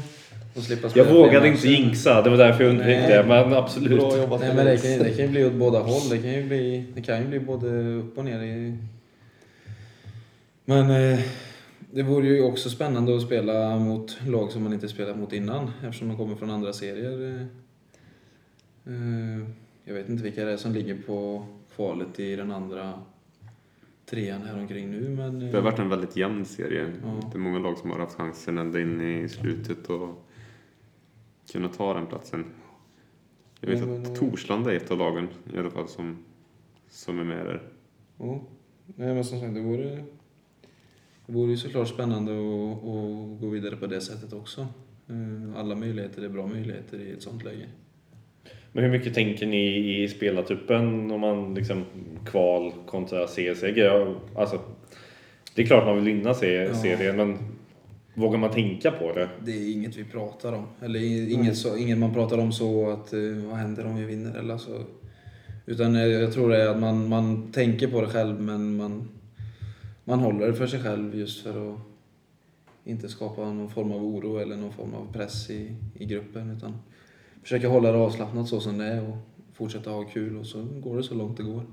Jag 0.95 1.05
vågade 1.13 1.47
inte 1.47 1.67
jinxa, 1.67 2.21
det 2.21 2.29
var 2.29 2.37
därför 2.37 2.63
jag 2.63 2.71
undvek 2.71 3.07
det, 3.07 3.25
men 3.27 3.53
absolut. 3.53 3.99
Bra 3.99 4.17
jobbat 4.17 4.41
Nej 4.41 4.55
men 4.55 4.65
det 4.65 4.77
kan, 4.77 5.03
det 5.03 5.09
kan 5.13 5.25
ju 5.25 5.31
bli 5.31 5.45
åt 5.45 5.53
båda 5.53 5.79
håll. 5.79 6.09
Det 6.09 6.17
kan 6.17 6.31
ju 6.33 6.47
bli, 6.47 6.85
det 6.95 7.01
kan 7.01 7.21
ju 7.21 7.27
bli 7.27 7.39
både 7.39 7.93
upp 7.93 8.17
och 8.17 8.25
ner. 8.25 8.43
I... 8.43 8.77
Men 10.65 10.89
eh, 11.13 11.19
det 11.91 12.03
vore 12.03 12.27
ju 12.27 12.41
också 12.41 12.69
spännande 12.69 13.15
att 13.15 13.21
spela 13.21 13.79
mot 13.79 14.17
lag 14.27 14.51
som 14.51 14.63
man 14.63 14.73
inte 14.73 14.87
spelat 14.89 15.17
mot 15.17 15.33
innan 15.33 15.71
eftersom 15.83 16.07
man 16.07 16.17
kommer 16.17 16.35
från 16.35 16.49
andra 16.49 16.73
serier. 16.73 17.35
eh. 17.35 17.41
Eh, 18.93 19.47
jag 19.85 19.93
vet 19.93 20.09
inte 20.09 20.23
vilka 20.23 20.45
det 20.45 20.51
är 20.51 20.57
som 20.57 20.73
ligger 20.73 20.97
på 21.07 21.45
kvalet 21.75 22.19
i 22.19 22.35
den 22.35 22.51
andra 22.51 22.93
trean 24.09 24.41
här 24.41 24.59
omkring 24.59 24.91
nu 24.91 25.09
men... 25.09 25.41
eh, 25.41 25.47
Det 25.51 25.57
har 25.57 25.63
varit 25.63 25.79
en 25.79 25.89
väldigt 25.89 26.15
jämn 26.17 26.45
serie. 26.45 26.85
Ja. 27.03 27.29
Det 27.31 27.37
är 27.37 27.39
många 27.39 27.59
lag 27.59 27.77
som 27.77 27.89
har 27.91 27.99
haft 27.99 28.17
chansen 28.17 28.57
ända 28.57 28.79
in 28.81 29.01
i 29.01 29.29
slutet 29.29 29.87
och 29.89 30.25
kunna 31.51 31.67
ta 31.67 31.93
den 31.93 32.05
platsen. 32.07 32.45
Jag 33.61 33.69
vet 33.69 33.79
Ja, 33.79 33.85
men- 33.85 34.01
att 34.05 34.15
Torslanda 34.15 34.71
är 34.73 34.77
ett 34.77 34.91
av 34.91 34.97
lagen 34.97 35.27
i 35.53 35.57
alla 35.57 35.69
fall 35.69 35.87
som, 35.87 36.17
som 36.89 37.19
är 37.19 37.23
med 37.23 37.45
där. 37.45 37.61
Ja. 38.17 38.41
Nej, 38.85 39.13
men 39.13 39.23
som 39.25 39.39
sagt, 39.39 39.53
det 39.53 39.61
vore, 39.61 40.03
det 41.25 41.33
vore 41.33 41.51
ju 41.51 41.57
såklart 41.57 41.87
spännande 41.87 42.31
att, 42.31 42.77
att 42.77 43.41
gå 43.41 43.49
vidare 43.49 43.75
på 43.75 43.87
det 43.87 44.01
sättet 44.01 44.33
också. 44.33 44.61
Eh, 45.07 45.59
Alla 45.59 45.75
möjligheter 45.75 46.21
är 46.21 46.29
bra 46.29 46.47
möjligheter 46.47 46.99
i 46.99 47.11
ett 47.11 47.21
sånt 47.21 47.43
läge. 47.43 47.65
Men 48.71 48.83
hur 48.83 48.91
mycket 48.91 49.13
tänker 49.13 49.45
ni 49.47 50.01
i 50.03 50.07
spelartruppen 50.07 51.11
om 51.11 51.21
man 51.21 51.53
liksom 51.53 51.85
kval 52.25 52.73
kontra 52.85 53.27
C-seger? 53.27 53.85
Ja, 53.85 54.15
Alltså, 54.41 54.59
det 55.55 55.61
är 55.61 55.65
klart 55.65 55.85
man 55.85 55.95
vill 55.95 56.15
vinna 56.15 56.33
se- 56.33 56.53
Ja. 56.53 56.73
serien, 56.75 57.15
men 57.17 57.37
Vågar 58.19 58.39
man 58.39 58.51
tänka 58.51 58.91
på 58.91 59.13
det? 59.13 59.29
Det 59.45 59.51
är 59.51 59.73
inget 59.73 59.97
vi 59.97 60.03
pratar 60.03 60.53
om. 60.53 60.67
Eller 60.81 60.99
inget, 61.31 61.57
så, 61.57 61.77
inget 61.77 61.97
man 61.97 62.13
pratar 62.13 62.37
om 62.37 62.51
så 62.51 62.89
att 62.89 63.13
eh, 63.13 63.19
vad 63.49 63.57
händer 63.57 63.85
om 63.85 63.95
vi 63.95 64.05
vinner 64.05 64.39
eller 64.39 64.57
så. 64.57 64.83
Utan 65.65 65.95
eh, 65.95 66.05
jag 66.05 66.33
tror 66.33 66.49
det 66.49 66.63
är 66.63 66.67
att 66.67 66.79
man, 66.79 67.09
man 67.09 67.51
tänker 67.51 67.87
på 67.87 68.01
det 68.01 68.07
själv 68.07 68.41
men 68.41 68.77
man, 68.77 69.09
man 70.03 70.19
håller 70.19 70.47
det 70.47 70.53
för 70.53 70.67
sig 70.67 70.83
själv 70.83 71.15
just 71.15 71.43
för 71.43 71.73
att 71.73 71.79
inte 72.83 73.09
skapa 73.09 73.41
någon 73.41 73.69
form 73.69 73.91
av 73.91 74.05
oro 74.05 74.37
eller 74.37 74.57
någon 74.57 74.73
form 74.73 74.93
av 74.93 75.13
press 75.13 75.49
i, 75.49 75.75
i 75.93 76.05
gruppen. 76.05 76.57
Utan 76.57 76.77
försöka 77.43 77.67
hålla 77.67 77.91
det 77.91 77.97
avslappnat 77.97 78.47
så 78.47 78.59
som 78.59 78.77
det 78.77 78.85
är 78.85 79.09
och 79.09 79.17
fortsätta 79.53 79.89
ha 79.89 80.03
kul 80.03 80.37
och 80.37 80.45
så 80.45 80.63
går 80.63 80.97
det 80.97 81.03
så 81.03 81.15
långt 81.15 81.37
det 81.37 81.43
går. 81.43 81.63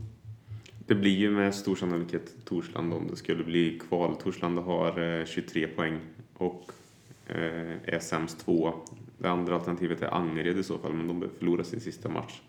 Det 0.87 0.95
blir 0.95 1.17
ju 1.17 1.31
med 1.31 1.55
stor 1.55 1.77
sannolikhet 1.77 2.35
Torslanda 2.45 2.97
om 2.97 3.07
det 3.11 3.17
skulle 3.17 3.45
bli 3.45 3.79
kval. 3.89 4.17
Torslanda 4.17 4.63
har 4.63 5.19
eh, 5.21 5.25
23 5.25 5.67
poäng 5.67 6.01
och 6.38 6.70
eh, 7.27 7.94
är 7.94 7.99
sämst 8.01 8.38
två. 8.44 8.75
Det 9.18 9.29
andra 9.29 9.55
alternativet 9.55 10.03
är 10.03 10.14
Angered 10.14 10.59
i 10.59 10.62
så 10.62 10.79
fall, 10.79 10.92
men 10.92 11.07
de 11.07 11.20
behöver 11.20 11.38
förlora 11.38 11.64
sin 11.64 11.81
sista 11.81 12.09
match. 12.09 12.40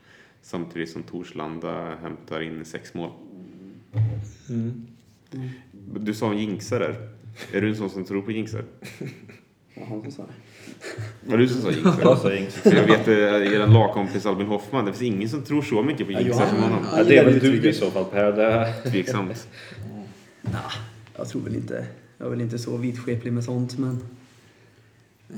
Samtidigt 0.41 0.89
som 0.89 1.03
Torslanda 1.03 1.95
hämtar 1.95 2.41
in 2.41 2.65
sex 2.65 2.93
mål. 2.93 3.11
Mm. 4.49 4.87
Du 5.99 6.13
sa 6.13 6.31
en 6.31 6.37
jinxare 6.37 6.87
där. 6.87 7.09
Är 7.51 7.61
du 7.61 7.69
en 7.69 7.75
sån 7.75 7.89
som 7.89 8.05
tror 8.05 8.21
på 8.21 8.31
jinxar? 8.31 8.63
Ja, 9.73 9.85
han 9.89 10.01
som 10.01 10.11
sa 10.11 10.23
det. 10.23 11.29
Var 11.29 11.37
det 11.37 11.43
du 11.43 11.49
som 11.49 11.61
sa 11.61 11.71
jinxar? 11.71 12.01
Jag 12.01 12.17
säger 12.17 12.37
inget. 12.37 12.53
För 12.53 12.75
jag 12.75 12.83
vet 12.83 13.07
eh, 13.07 13.53
er 13.53 13.67
lagkompis 13.67 14.25
Albin 14.25 14.47
Hoffman, 14.47 14.85
det 14.85 14.93
finns 14.93 15.15
ingen 15.15 15.29
som 15.29 15.43
tror 15.43 15.61
så 15.61 15.83
mycket 15.83 16.07
på 16.07 16.13
Ja, 16.13 16.19
jinxar 16.19 16.47
som 16.47 16.63
honom. 16.63 16.85
Ja, 16.95 17.03
det 17.03 17.17
är 17.17 17.25
väl 17.25 17.39
du 17.39 17.69
i 17.69 17.73
så 17.73 17.91
fall 17.91 18.05
Per. 18.05 18.31
Det... 18.31 18.73
Tveksamt. 18.91 19.47
Nah, 20.41 20.73
jag 21.17 21.29
tror 21.29 21.41
väl 21.41 21.55
inte... 21.55 21.85
Jag 22.17 22.25
är 22.25 22.29
väl 22.29 22.41
inte 22.41 22.59
så 22.59 22.77
vidskeplig 22.77 23.33
med 23.33 23.43
sånt, 23.43 23.77
men... 23.77 23.99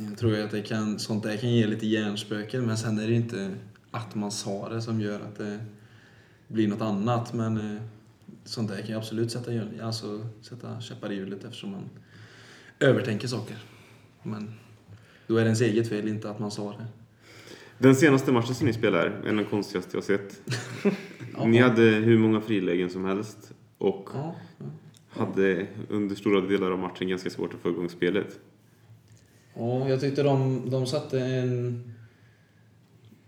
Jag 0.08 0.18
tror 0.18 0.36
ju 0.36 0.44
att 0.44 0.52
det 0.52 0.62
kan, 0.62 1.00
sånt 1.00 1.24
där 1.24 1.38
kan 1.38 1.52
ge 1.52 1.68
lite 1.68 1.88
hjärnspöken 1.88 2.66
men 2.66 2.78
sen 2.78 3.00
är 3.00 3.08
det 3.08 3.14
inte 3.14 3.56
att 3.92 4.16
man 4.16 4.32
sa 4.32 4.70
det 4.70 4.82
som 4.82 5.02
gör 5.02 5.20
att 5.20 5.36
det 5.36 5.60
blir 6.48 6.68
något 6.68 6.82
annat. 6.82 7.34
Men 7.34 7.58
eh, 7.58 7.82
sånt 8.44 8.70
där 8.70 8.78
kan 8.78 8.88
ju 8.88 8.98
absolut 8.98 9.32
sätta, 9.32 9.52
alltså, 9.82 10.28
sätta 10.42 10.82
käppar 10.82 11.12
i 11.12 11.16
hjulet 11.16 11.44
eftersom 11.44 11.72
man 11.72 11.90
övertänker 12.80 13.28
saker. 13.28 13.58
Men 14.24 14.54
då 15.28 15.36
är 15.36 15.40
det 15.40 15.46
ens 15.46 15.62
eget 15.62 15.90
fel, 15.90 16.08
inte 16.08 16.30
att 16.30 16.40
man 16.40 16.52
sa 16.52 16.72
det. 16.72 16.86
Den 17.78 17.96
senaste 17.96 18.32
matchen 18.32 18.56
som 18.56 18.68
ni 18.68 18.74
spelade 18.74 19.04
är 19.04 19.22
en 19.26 19.40
av 19.40 19.44
de 19.44 19.50
konstigaste 19.50 19.98
jag 19.98 20.04
sett. 20.04 20.42
Ni 21.46 21.58
hade 21.58 21.82
hur 21.82 22.18
många 22.18 22.42
frilägen 22.42 22.90
som 22.90 23.06
helst 23.06 23.52
och 23.78 24.10
Ja, 24.14 24.36
ja. 24.58 24.66
Hade 25.10 25.68
under 25.90 26.16
stora 26.16 26.42
delar 26.42 26.72
av 26.72 26.80
matchen 26.80 27.08
ganska 27.10 27.30
svårt 27.30 27.54
att 27.54 27.60
få 27.60 27.70
igång 27.70 27.90
spelet. 27.90 28.40
Ja, 29.54 29.90
jag 29.90 30.00
tyckte 30.00 30.24
de, 30.24 30.70
de 30.70 30.86
satte 30.86 31.20
en... 31.20 31.84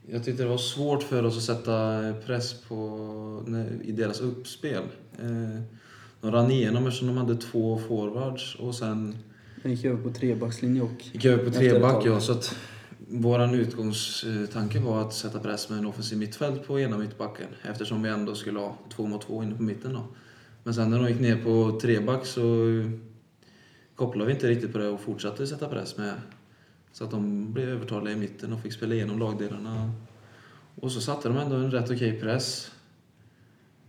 Jag 0.07 0.23
tyckte 0.25 0.43
det 0.43 0.49
var 0.49 0.57
svårt 0.57 1.03
för 1.03 1.23
oss 1.23 1.37
att 1.37 1.43
sätta 1.43 2.13
press 2.25 2.53
på, 2.53 3.43
i 3.83 3.91
deras 3.91 4.21
uppspel. 4.21 4.83
Eh, 5.19 5.61
de 6.21 6.31
rann 6.31 6.51
igenom 6.51 6.87
eftersom 6.87 7.07
de 7.07 7.17
hade 7.17 7.35
två 7.35 7.79
forwards 7.87 8.55
och 8.55 8.75
sen 8.75 9.17
Den 9.63 9.71
gick 9.71 9.85
över 9.85 10.03
på 10.03 10.09
trebackslinje 10.09 10.81
och... 10.81 11.05
gick 11.11 11.25
över 11.25 11.45
på 11.45 11.51
treback. 11.51 12.05
Ja, 12.05 12.19
så 12.19 12.31
att 12.31 12.55
våran 13.07 13.55
utgångstanke 13.55 14.79
var 14.79 15.01
att 15.01 15.13
sätta 15.13 15.39
press 15.39 15.69
med 15.69 15.79
en 15.79 15.85
offensiv 15.85 16.17
mittfält 16.17 16.67
på 16.67 16.79
ena 16.79 16.97
mittbacken 16.97 17.47
eftersom 17.63 18.03
vi 18.03 18.09
ändå 18.09 18.35
skulle 18.35 18.59
ha 18.59 18.77
två 18.95 19.07
mot 19.07 19.21
två 19.21 19.43
inne 19.43 19.55
på 19.55 19.63
mitten. 19.63 19.93
Då. 19.93 20.03
Men 20.63 20.73
sen 20.73 20.89
när 20.89 20.99
de 20.99 21.07
gick 21.09 21.19
ner 21.19 21.43
på 21.43 21.79
treback 21.81 22.25
så 22.25 22.43
kopplade 23.95 24.27
vi 24.27 24.33
inte 24.33 24.47
riktigt 24.47 24.71
på 24.71 24.77
det 24.77 24.87
och 24.87 25.01
fortsatte 25.01 25.47
sätta 25.47 25.67
press 25.67 25.97
med. 25.97 26.13
Så 26.91 27.03
att 27.03 27.11
de 27.11 27.53
blev 27.53 27.69
övertaliga 27.69 28.13
i 28.13 28.19
mitten 28.19 28.53
och 28.53 28.61
fick 28.61 28.73
spela 28.73 28.93
igenom 28.93 29.19
lagdelarna. 29.19 29.91
Och 30.75 30.91
så 30.91 31.01
satte 31.01 31.27
de 31.27 31.37
ändå 31.37 31.55
en 31.55 31.71
rätt 31.71 31.91
okej 31.91 32.19
press. 32.19 32.71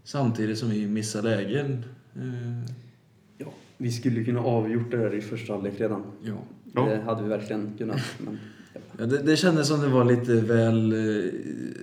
Samtidigt 0.05 0.59
som 0.59 0.71
vi 0.71 0.87
missade 0.87 1.37
lägen. 1.37 1.85
Eh, 2.17 2.75
Ja, 3.39 3.53
vi 3.77 3.93
skulle 3.93 4.25
kunna 4.25 4.41
avgjort 4.41 4.91
det 4.91 4.97
där 4.97 5.15
i 5.15 5.21
första 5.21 5.53
halvlek 5.53 5.81
redan. 5.81 6.03
Ja. 6.23 6.35
Ja. 6.75 6.85
Det 6.85 7.01
hade 7.01 7.23
vi 7.23 7.29
verkligen 7.29 7.75
kunnat, 7.79 8.01
men... 8.19 8.39
Ja, 8.99 9.07
det, 9.07 9.19
det 9.23 9.37
kändes 9.37 9.69
som 9.69 9.81
det 9.81 9.89
var 9.89 10.05
lite 10.05 10.35
väl 10.41 10.93
eh, 10.93 11.33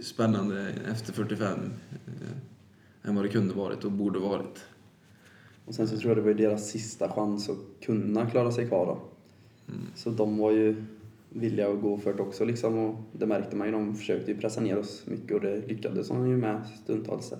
spännande 0.03 0.73
efter 0.91 1.13
45 1.13 1.59
eh, 1.91 3.09
än 3.09 3.15
vad 3.15 3.25
det 3.25 3.29
kunde 3.29 3.53
varit 3.53 3.83
och 3.83 3.91
borde 3.91 4.19
varit. 4.19 4.65
Och 5.69 5.75
sen 5.75 5.87
så 5.87 5.97
tror 5.97 6.09
jag 6.09 6.17
det 6.17 6.21
var 6.21 6.29
ju 6.29 6.35
deras 6.47 6.69
sista 6.69 7.09
chans 7.09 7.49
att 7.49 7.57
kunna 7.85 8.29
klara 8.29 8.51
sig 8.51 8.67
kvar 8.67 8.85
då. 8.85 8.99
Så 9.95 10.09
de 10.09 10.37
var 10.37 10.51
ju 10.51 10.83
villiga 11.29 11.67
att 11.69 11.81
gå 11.81 11.97
för 11.97 12.13
det 12.13 12.21
också 12.21 12.45
liksom 12.45 12.77
och 12.77 12.95
det 13.11 13.25
märkte 13.25 13.55
man 13.55 13.67
ju. 13.67 13.73
De 13.73 13.95
försökte 13.95 14.31
ju 14.31 14.37
pressa 14.37 14.61
ner 14.61 14.77
oss 14.77 15.03
mycket 15.05 15.31
och 15.35 15.41
det 15.41 15.67
lyckades 15.67 16.07
de 16.07 16.29
ju 16.29 16.37
med 16.37 16.61
stundtals 16.83 17.29
där. 17.29 17.39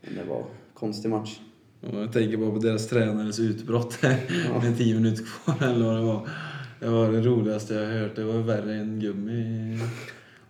Men 0.00 0.14
det 0.14 0.24
var 0.30 0.38
en 0.38 0.44
konstig 0.74 1.08
match. 1.10 1.40
Jag 1.80 2.12
tänker 2.12 2.36
bara 2.36 2.50
på 2.50 2.58
deras 2.58 2.88
tränares 2.88 3.40
utbrott 3.40 3.98
Ja. 4.02 4.60
med 4.62 4.78
10 4.78 4.94
minuter 4.94 5.24
kvar 5.24 5.68
eller 5.68 5.86
vad 5.86 5.96
det 5.96 6.02
var. 6.02 6.28
Det 6.80 6.88
var 6.88 7.12
det 7.12 7.20
roligaste 7.20 7.74
jag 7.74 8.00
hört. 8.00 8.16
Det 8.16 8.24
var 8.24 8.38
värre 8.38 8.74
än 8.74 9.00
gummi. 9.00 9.78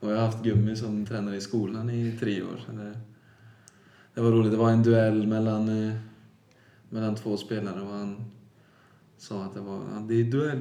Och 0.01 0.11
jag 0.11 0.17
har 0.17 0.27
haft 0.27 0.45
gummi 0.45 0.77
som 0.77 1.07
tränare 1.07 1.37
i 1.37 1.41
skolan 1.41 1.91
i 1.91 2.17
tre 2.21 2.43
år. 2.43 2.61
Det, 2.71 2.93
det 4.15 4.21
var 4.21 4.31
roligt. 4.31 4.53
Det 4.53 4.59
var 4.59 4.71
en 4.71 4.83
duell 4.83 5.27
mellan, 5.27 5.69
eh, 5.89 5.93
mellan 6.93 7.15
två 7.15 7.37
spelare 7.37 7.81
och 7.81 7.93
han 7.93 8.25
sa 9.19 9.45
att 9.45 9.55
det 9.55 9.61
var 9.61 9.81
det 10.09 10.15
är 10.15 10.25
duell, 10.25 10.59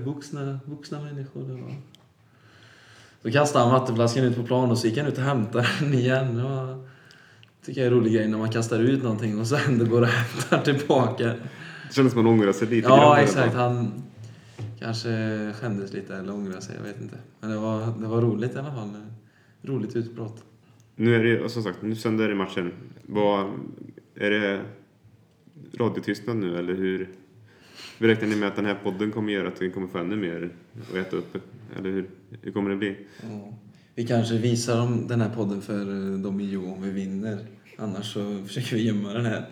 vuxna, 0.65 1.01
människor. 1.01 1.43
Det 1.43 1.53
var. 1.53 1.75
Så 3.21 3.31
kastade 3.31 3.65
han 3.65 3.73
vattenflaskan 3.79 4.23
ut 4.23 4.35
på 4.35 4.43
plan 4.43 4.71
och 4.71 4.77
så 4.77 4.87
gick 4.87 4.97
han 4.97 5.07
ut 5.07 5.17
och 5.17 5.23
hämtade 5.23 5.67
den 5.79 5.93
igen. 5.93 6.35
Det 6.35 6.43
var, 6.43 6.87
tycker 7.65 7.81
jag 7.81 7.87
är 7.87 7.91
en 7.91 7.97
rolig 7.97 8.13
grej 8.13 8.27
när 8.27 8.37
man 8.37 8.51
kastar 8.51 8.79
ut 8.79 9.03
någonting 9.03 9.39
och 9.39 9.47
sen 9.47 9.77
det 9.77 9.85
går 9.85 10.01
och 10.01 10.07
hämtar 10.07 10.73
tillbaka. 10.73 11.27
Det 11.27 11.93
kändes 11.93 12.13
som 12.13 12.19
att 12.19 12.25
man 12.25 12.33
ångrade 12.33 12.53
sig 12.53 12.67
lite 12.67 12.87
Ja, 12.87 13.19
exakt. 13.19 13.55
Han 13.55 14.03
kanske 14.79 15.09
skämdes 15.53 15.93
lite 15.93 16.15
eller 16.15 16.33
ångrade 16.33 16.61
sig, 16.61 16.75
jag 16.75 16.83
vet 16.83 17.01
inte. 17.01 17.17
Men 17.39 17.49
det 17.49 17.57
var, 17.57 17.93
det 17.99 18.07
var 18.07 18.21
roligt 18.21 18.55
i 18.55 18.59
alla 18.59 18.71
fall. 18.71 18.89
Roligt 19.61 19.95
utbrott. 19.95 20.43
Nu 20.95 21.15
är 21.15 21.23
det, 21.23 21.49
som 21.49 21.63
sagt, 21.63 21.81
nu 21.81 21.95
söndag 21.95 22.23
är 22.23 22.29
det 22.29 22.35
matchen. 22.35 22.71
Vad, 23.01 23.49
är 24.15 24.29
det 24.29 24.61
radiotystnad 25.73 26.37
nu 26.37 26.57
eller 26.57 26.73
hur? 26.73 27.09
Hur 27.99 28.07
räknar 28.07 28.27
ni 28.27 28.35
med 28.35 28.47
att 28.47 28.55
den 28.55 28.65
här 28.65 28.75
podden 28.83 29.11
kommer 29.11 29.33
göra 29.33 29.47
att 29.47 29.61
vi 29.61 29.71
kommer 29.71 29.87
få 29.87 29.97
ännu 29.97 30.15
mer 30.15 30.49
att 30.89 30.95
äta 30.95 31.15
upp? 31.15 31.37
Eller 31.77 31.89
hur, 31.89 32.09
hur 32.41 32.51
kommer 32.51 32.69
det 32.69 32.75
bli? 32.75 32.95
Ja. 33.21 33.53
Vi 33.95 34.07
kanske 34.07 34.37
visar 34.37 34.77
dem 34.77 35.07
den 35.07 35.21
här 35.21 35.29
podden 35.29 35.61
för 35.61 35.81
eh, 35.81 36.19
de 36.19 36.39
i 36.39 36.49
Jo 36.51 36.73
om 36.73 36.81
vi 36.81 36.89
vinner. 36.91 37.37
Annars 37.77 38.13
så 38.13 38.43
försöker 38.47 38.75
vi 38.75 38.87
gömma 38.87 39.13
den 39.13 39.25
här. 39.25 39.49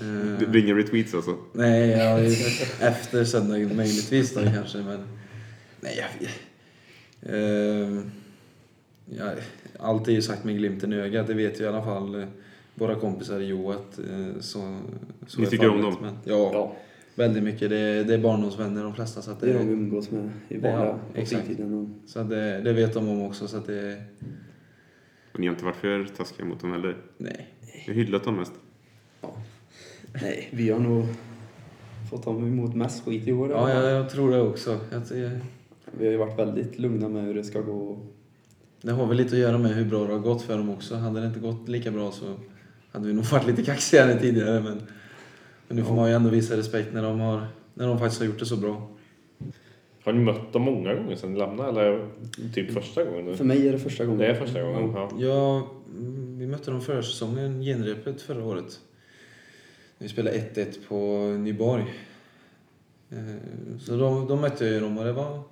Eh, 0.00 0.38
Det 0.38 0.46
blir 0.46 0.64
inga 0.64 0.74
retweets 0.74 1.14
alltså? 1.14 1.36
Nej, 1.52 1.90
ja, 1.90 2.18
efter 2.88 3.24
söndag 3.24 3.74
möjligtvis 3.74 4.34
då 4.34 4.40
kanske, 4.44 4.78
men... 4.78 5.00
Nej, 5.80 5.98
jag 5.98 6.28
eh, 7.34 8.00
ja, 9.18 9.32
Allt 9.78 10.08
är 10.08 10.12
ju 10.12 10.22
sagt 10.22 10.44
med 10.44 10.56
glimten 10.56 10.92
i 10.92 10.96
ögat, 10.96 11.26
det 11.26 11.34
vet 11.34 11.60
ju 11.60 11.64
i 11.64 11.68
alla 11.68 11.82
fall 11.84 12.26
våra 12.74 12.94
kompisar 12.94 13.40
i 13.40 13.46
Jo 13.46 13.70
att 13.70 13.98
eh, 13.98 14.40
så, 14.40 14.78
så 15.26 15.40
Ni 15.40 15.46
är 15.46 15.50
tycker 15.50 15.68
om 15.68 15.82
fallet. 15.82 15.94
dem? 16.00 16.02
Men, 16.02 16.14
ja, 16.24 16.50
Ja, 16.52 16.76
väldigt 17.14 17.42
mycket. 17.42 17.70
Det, 17.70 17.78
är- 17.78 18.04
det 18.04 18.14
är 18.14 18.18
barndomsvänner 18.18 18.82
de 18.84 18.94
flesta. 18.94 19.22
Så, 19.22 19.30
att 19.30 19.40
det 19.40 19.50
är 19.50 19.52
de 19.54 19.58
vi 19.58 19.64
det, 19.66 19.72
umgås 19.72 20.10
med 20.10 20.30
i 20.48 20.58
vanliga 20.58 20.98
Ja, 21.14 21.24
fritiden. 21.24 21.74
Och, 21.74 22.10
så 22.10 22.22
det, 22.22 22.60
det 22.60 22.72
vet 22.72 22.94
de 22.94 23.08
om 23.08 23.22
också. 23.22 23.48
Så 23.48 23.56
att 23.56 23.66
det, 23.66 24.02
Och 25.32 25.40
ni 25.40 25.46
har 25.46 25.54
inte 25.54 25.64
varit 25.64 25.76
för 25.76 26.04
taskiga 26.16 26.46
mot 26.46 26.60
dem 26.60 26.72
heller? 26.72 26.96
nej. 27.18 27.46
Ni 27.72 27.82
har 27.86 27.94
hyllat 27.94 28.24
dem 28.24 28.36
mest? 28.36 28.52
ja. 29.20 29.34
Nej, 30.22 30.48
vi 30.52 30.70
har 30.70 30.78
nog 30.80 31.04
fått 32.10 32.22
ta 32.22 32.30
emot 32.30 32.74
mest 32.74 33.04
skit 33.04 33.28
i 33.28 33.32
år. 33.32 33.50
Ja, 33.50 33.70
jag, 33.70 33.90
jag 33.90 34.10
tror 34.10 34.30
det 34.30 34.40
också. 34.40 34.78
Att 34.92 35.08
det, 35.08 35.40
Vi 35.98 36.04
har 36.04 36.12
ju 36.12 36.18
varit 36.18 36.38
väldigt 36.38 36.78
lugna 36.78 37.08
med 37.08 37.24
hur 37.24 37.34
det 37.34 37.44
ska 37.44 37.60
gå. 37.60 37.98
det 38.82 38.92
har 38.92 39.06
väl 39.06 39.16
lite 39.16 39.34
att 39.36 39.40
göra 39.40 39.58
med 39.58 39.70
hur 39.74 39.84
bra 39.84 40.06
det 40.06 40.12
har 40.12 40.18
gått 40.20 40.42
för 40.42 40.56
dem 40.58 40.70
också. 40.70 40.94
Hade 40.96 41.20
det 41.20 41.26
inte 41.26 41.40
gått 41.40 41.68
lika 41.68 41.90
bra 41.90 42.10
så 42.12 42.24
hade 42.92 43.08
vi 43.08 43.14
nog 43.14 43.24
varit 43.24 43.46
lite 43.46 43.62
kaxigare 43.62 44.20
tidigare. 44.20 44.60
Men, 44.60 44.82
men 45.68 45.76
nu 45.76 45.84
får 45.84 45.94
man 45.94 46.08
ju 46.08 46.14
ändå 46.14 46.30
visa 46.30 46.56
respekt 46.56 46.92
när 46.92 47.02
de, 47.02 47.20
har, 47.20 47.46
när 47.74 47.86
de 47.86 47.98
faktiskt 47.98 48.20
har 48.20 48.26
gjort 48.26 48.38
det 48.38 48.46
så 48.46 48.56
bra. 48.56 48.88
Har 50.04 50.12
ni 50.12 50.18
mött 50.24 50.52
dem 50.52 50.62
många 50.62 50.94
gånger 50.94 51.16
sedan 51.16 51.32
ni 51.32 51.38
lämnade 51.38 51.70
eller 51.70 52.08
typ 52.54 52.72
första 52.72 53.04
gången? 53.04 53.24
Nu? 53.24 53.36
För 53.36 53.44
mig 53.44 53.68
är 53.68 53.72
det 53.72 53.78
första 53.78 54.04
gången. 54.04 54.18
Det 54.20 54.26
är 54.26 54.34
första 54.34 54.62
gången? 54.62 54.92
Ja. 54.94 55.10
Ja, 55.18 55.70
mm, 55.98 56.38
vi 56.38 56.46
mötte 56.46 56.70
dem 56.70 56.80
förra 56.80 57.02
säsongen, 57.02 57.62
genrepet 57.62 58.22
förra 58.22 58.44
året. 58.44 58.80
Vi 59.98 60.08
spelade 60.08 60.38
1-1 60.54 60.78
på 60.88 61.26
Nyborg. 61.38 61.84
Eh, 63.10 63.78
Så 63.80 63.96
de, 63.96 64.28
de 64.28 64.40
mötte 64.40 64.64
jag 64.64 64.74
ju 64.74 64.80
dem 64.80 64.98
och 64.98 65.04
det 65.04 65.12
var, 65.12 65.42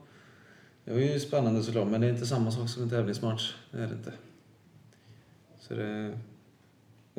det 0.84 0.92
var 0.92 1.00
ju 1.00 1.20
spännande 1.20 1.62
såklart, 1.62 1.88
men 1.88 2.00
det 2.00 2.06
är 2.06 2.10
inte 2.10 2.26
samma 2.26 2.50
sak 2.50 2.68
som 2.68 2.82
en 2.82 2.90
tävlingsmatch. 2.90 3.54
Det 3.70 3.78
är 3.78 3.86
det 3.86 3.94
inte. 3.94 4.12
Så 5.60 5.74
det, 5.74 6.18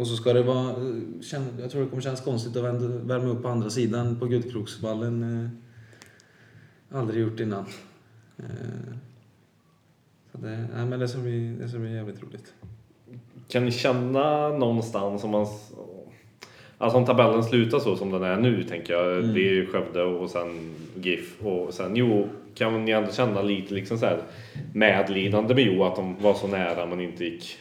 och 0.02 0.08
så 0.08 0.16
ska 0.16 0.34
det 0.34 0.44
vara, 0.44 0.70
eh, 0.70 1.42
jag 1.60 1.72
tror 1.72 1.82
det 1.82 1.90
kommer 1.90 2.02
kännas 2.02 2.22
konstigt 2.22 2.56
att 2.56 2.64
vända, 2.64 2.88
värma 2.88 3.30
upp 3.30 3.42
på 3.42 3.48
andra 3.48 3.70
sidan 3.70 4.20
på 4.20 4.26
Guldkroksvallen. 4.26 5.24
eh, 6.90 6.98
aldrig 6.98 7.22
gjort 7.22 7.40
innan. 7.40 7.66
Eh, 8.38 8.94
så 10.32 10.38
det, 10.38 10.68
nej, 10.76 10.86
men 10.86 11.00
det, 11.00 11.08
ska 11.08 11.20
bli, 11.20 11.56
det 11.62 11.70
ska 11.70 11.80
bli 11.80 11.94
jävligt 11.94 12.24
roligt. 12.24 12.54
Kan 13.48 13.66
ni 13.66 13.72
känna 13.72 14.50
någonstans 14.50 15.24
om 15.24 15.30
man... 15.30 15.48
Alltså 16.78 16.98
om 16.98 17.06
tabellen 17.06 17.44
slutar 17.44 17.80
så 17.80 17.96
som 17.96 18.12
den 18.12 18.24
är 18.24 18.38
nu 18.38 18.64
tänker 18.64 18.94
jag. 18.94 19.18
Mm. 19.18 19.34
Det 19.34 19.40
är 19.40 19.54
ju 19.54 19.66
Skövde 19.66 20.04
och 20.04 20.30
sen 20.30 20.76
GIF 20.96 21.42
och 21.42 21.74
sen 21.74 21.96
Jo, 21.96 22.30
kan 22.56 22.86
ni 22.86 22.92
ändå 22.92 23.12
känna 23.12 23.42
lite 23.42 23.74
liksom 23.74 23.98
så 23.98 24.06
här 24.06 24.22
medlidande 24.74 25.56
med 25.56 25.64
Jo 25.64 25.84
att 25.84 25.96
de 25.96 26.16
var 26.22 26.34
så 26.34 26.48
nära 26.48 26.86
men 26.86 27.02
inte 27.02 27.26
gick 27.26 27.58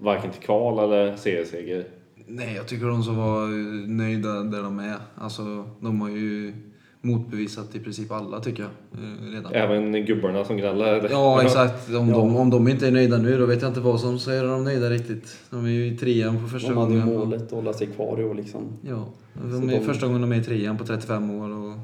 varken 0.00 0.30
till 0.30 0.40
kval 0.42 0.78
eller 0.84 1.16
serieseger? 1.16 1.84
Nej, 2.26 2.54
jag 2.56 2.68
tycker 2.68 2.86
de 2.86 3.02
ska 3.02 3.12
vara 3.12 3.46
nöjda 3.86 4.28
där 4.42 4.62
de 4.62 4.78
är. 4.78 4.96
Alltså, 5.14 5.64
de 5.80 6.00
har 6.00 6.08
ju 6.08 6.52
motbevisat 7.00 7.74
i 7.74 7.80
princip 7.80 8.12
alla 8.12 8.40
tycker 8.40 8.62
jag. 8.62 8.70
eh, 9.04 9.32
Redan. 9.34 9.52
Även 9.54 9.92
gubbarna 10.06 10.44
som 10.44 10.56
gnäller? 10.56 11.08
Ja, 11.10 11.42
exakt. 11.42 11.88
Om, 11.94 12.08
De, 12.12 12.36
om 12.36 12.50
de 12.50 12.68
inte 12.68 12.86
är 12.86 12.90
nöjda 12.90 13.18
nu, 13.18 13.38
då 13.38 13.46
vet 13.46 13.62
jag 13.62 13.70
inte 13.70 13.80
vad 13.80 14.00
som 14.00 14.18
så 14.18 14.30
är 14.30 14.44
de 14.44 14.64
nöjda 14.64 14.90
riktigt. 14.90 15.36
De 15.50 15.64
är 15.64 15.68
ju 15.70 15.86
i 15.86 15.96
trean 15.96 16.42
på 16.42 16.48
första 16.48 16.68
De 16.68 16.78
hade 16.78 16.94
ju 16.94 17.00
gången. 17.00 17.18
målet 17.18 17.42
att 17.42 17.50
hålla 17.50 17.72
sig 17.72 17.86
kvar 17.86 18.20
i 18.20 18.24
år 18.24 18.34
liksom. 18.34 18.62
Ja, 18.82 19.04
de 19.50 19.68
är 19.68 19.78
de- 19.78 19.84
första 19.84 20.06
gången 20.06 20.20
de 20.20 20.32
är 20.32 20.36
i 20.36 20.44
trean 20.44 20.78
på 20.78 20.84
35 20.84 21.30
år 21.30 21.50
och 21.50 21.74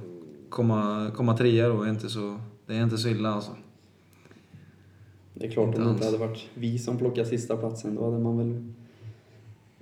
komma, 0.48 1.10
komma 1.16 1.36
trea 1.36 1.68
då 1.68 1.82
är 1.82 1.88
inte 1.90 2.08
så, 2.08 2.38
det 2.66 2.74
är 2.76 2.82
inte 2.82 2.98
så 2.98 3.08
illa 3.08 3.30
alltså. 3.34 3.50
Det 5.40 5.46
är 5.46 5.50
klart 5.50 5.66
Inte 5.66 5.78
om 5.80 5.84
det 5.86 5.90
inte 5.92 6.04
hade 6.04 6.18
varit 6.18 6.48
vi 6.54 6.78
som 6.78 6.98
plockade 6.98 7.28
sista 7.28 7.56
platsen 7.56 7.94
då 7.94 8.04
hade 8.04 8.18
man 8.18 8.38
väl 8.38 8.72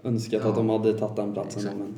önskat 0.03 0.41
Ja. 0.45 0.51
att 0.51 0.57
de 0.57 0.69
hade 0.69 0.99
tagit 0.99 1.17
den 1.17 1.33
platsen. 1.33 1.61
Exakt. 1.63 1.79
Men 1.79 1.95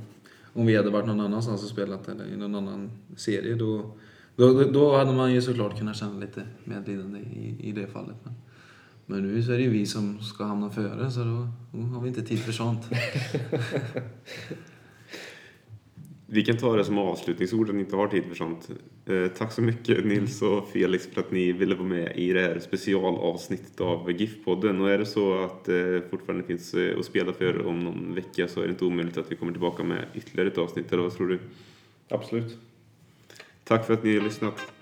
Om 0.52 0.66
vi 0.66 0.76
hade 0.76 0.90
varit 0.90 1.06
någon 1.06 1.20
annanstans 1.20 1.62
och 1.62 1.68
spelat 1.68 2.08
eller 2.08 2.26
i 2.32 2.36
någon 2.36 2.54
annan 2.54 2.90
serie 3.16 3.54
då, 3.54 3.90
då, 4.36 4.62
då 4.64 4.96
hade 4.96 5.12
man 5.12 5.32
ju 5.32 5.42
såklart 5.42 5.78
kunnat 5.78 5.96
känna 5.96 6.18
lite 6.18 6.42
medlidande 6.64 7.18
i, 7.18 7.56
i 7.60 7.72
det 7.72 7.86
fallet. 7.86 8.16
Men, 8.22 8.34
men 9.06 9.22
nu 9.34 9.42
så 9.42 9.52
är 9.52 9.56
det 9.56 9.62
ju 9.62 9.70
vi 9.70 9.86
som 9.86 10.20
ska 10.20 10.44
hamna 10.44 10.70
före 10.70 11.10
så 11.10 11.20
då, 11.20 11.48
då 11.72 11.78
har 11.82 12.00
vi 12.00 12.08
inte 12.08 12.22
tid 12.22 12.38
för 12.38 12.52
sånt. 12.52 12.82
Vi 16.32 16.44
kan 16.44 16.56
ta 16.56 16.76
det 16.76 16.84
som 16.84 16.98
avslutningsord 16.98 17.68
att 17.68 17.74
ni 17.74 17.80
inte 17.80 17.96
har 17.96 18.08
tid 18.08 18.24
för 18.24 18.34
sånt. 18.34 18.70
Eh, 19.06 19.26
tack 19.26 19.52
så 19.52 19.62
mycket 19.62 20.04
Nils 20.04 20.42
och 20.42 20.68
Felix 20.68 21.06
för 21.06 21.20
att 21.20 21.30
ni 21.30 21.52
ville 21.52 21.74
vara 21.74 21.88
med 21.88 22.16
i 22.16 22.32
det 22.32 22.40
här 22.40 22.58
specialavsnittet 22.58 23.80
av 23.80 24.10
GIF-podden. 24.10 24.80
Och 24.80 24.90
är 24.90 24.98
det 24.98 25.06
så 25.06 25.44
att 25.44 25.64
det 25.64 26.10
fortfarande 26.10 26.44
finns 26.44 26.74
eh, 26.74 26.98
att 26.98 27.04
spela 27.04 27.32
för 27.32 27.66
om 27.66 27.80
någon 27.80 28.14
vecka 28.14 28.48
så 28.48 28.60
är 28.60 28.64
det 28.64 28.70
inte 28.70 28.84
omöjligt 28.84 29.18
att 29.18 29.32
vi 29.32 29.36
kommer 29.36 29.52
tillbaka 29.52 29.84
med 29.84 30.04
ytterligare 30.14 30.48
ett 30.48 30.58
avsnitt. 30.58 30.92
Eller 30.92 31.02
vad 31.02 31.16
tror 31.16 31.28
du? 31.28 31.38
Absolut. 32.08 32.58
Tack 33.64 33.86
för 33.86 33.94
att 33.94 34.04
ni 34.04 34.16
har 34.16 34.24
lyssnat. 34.24 34.79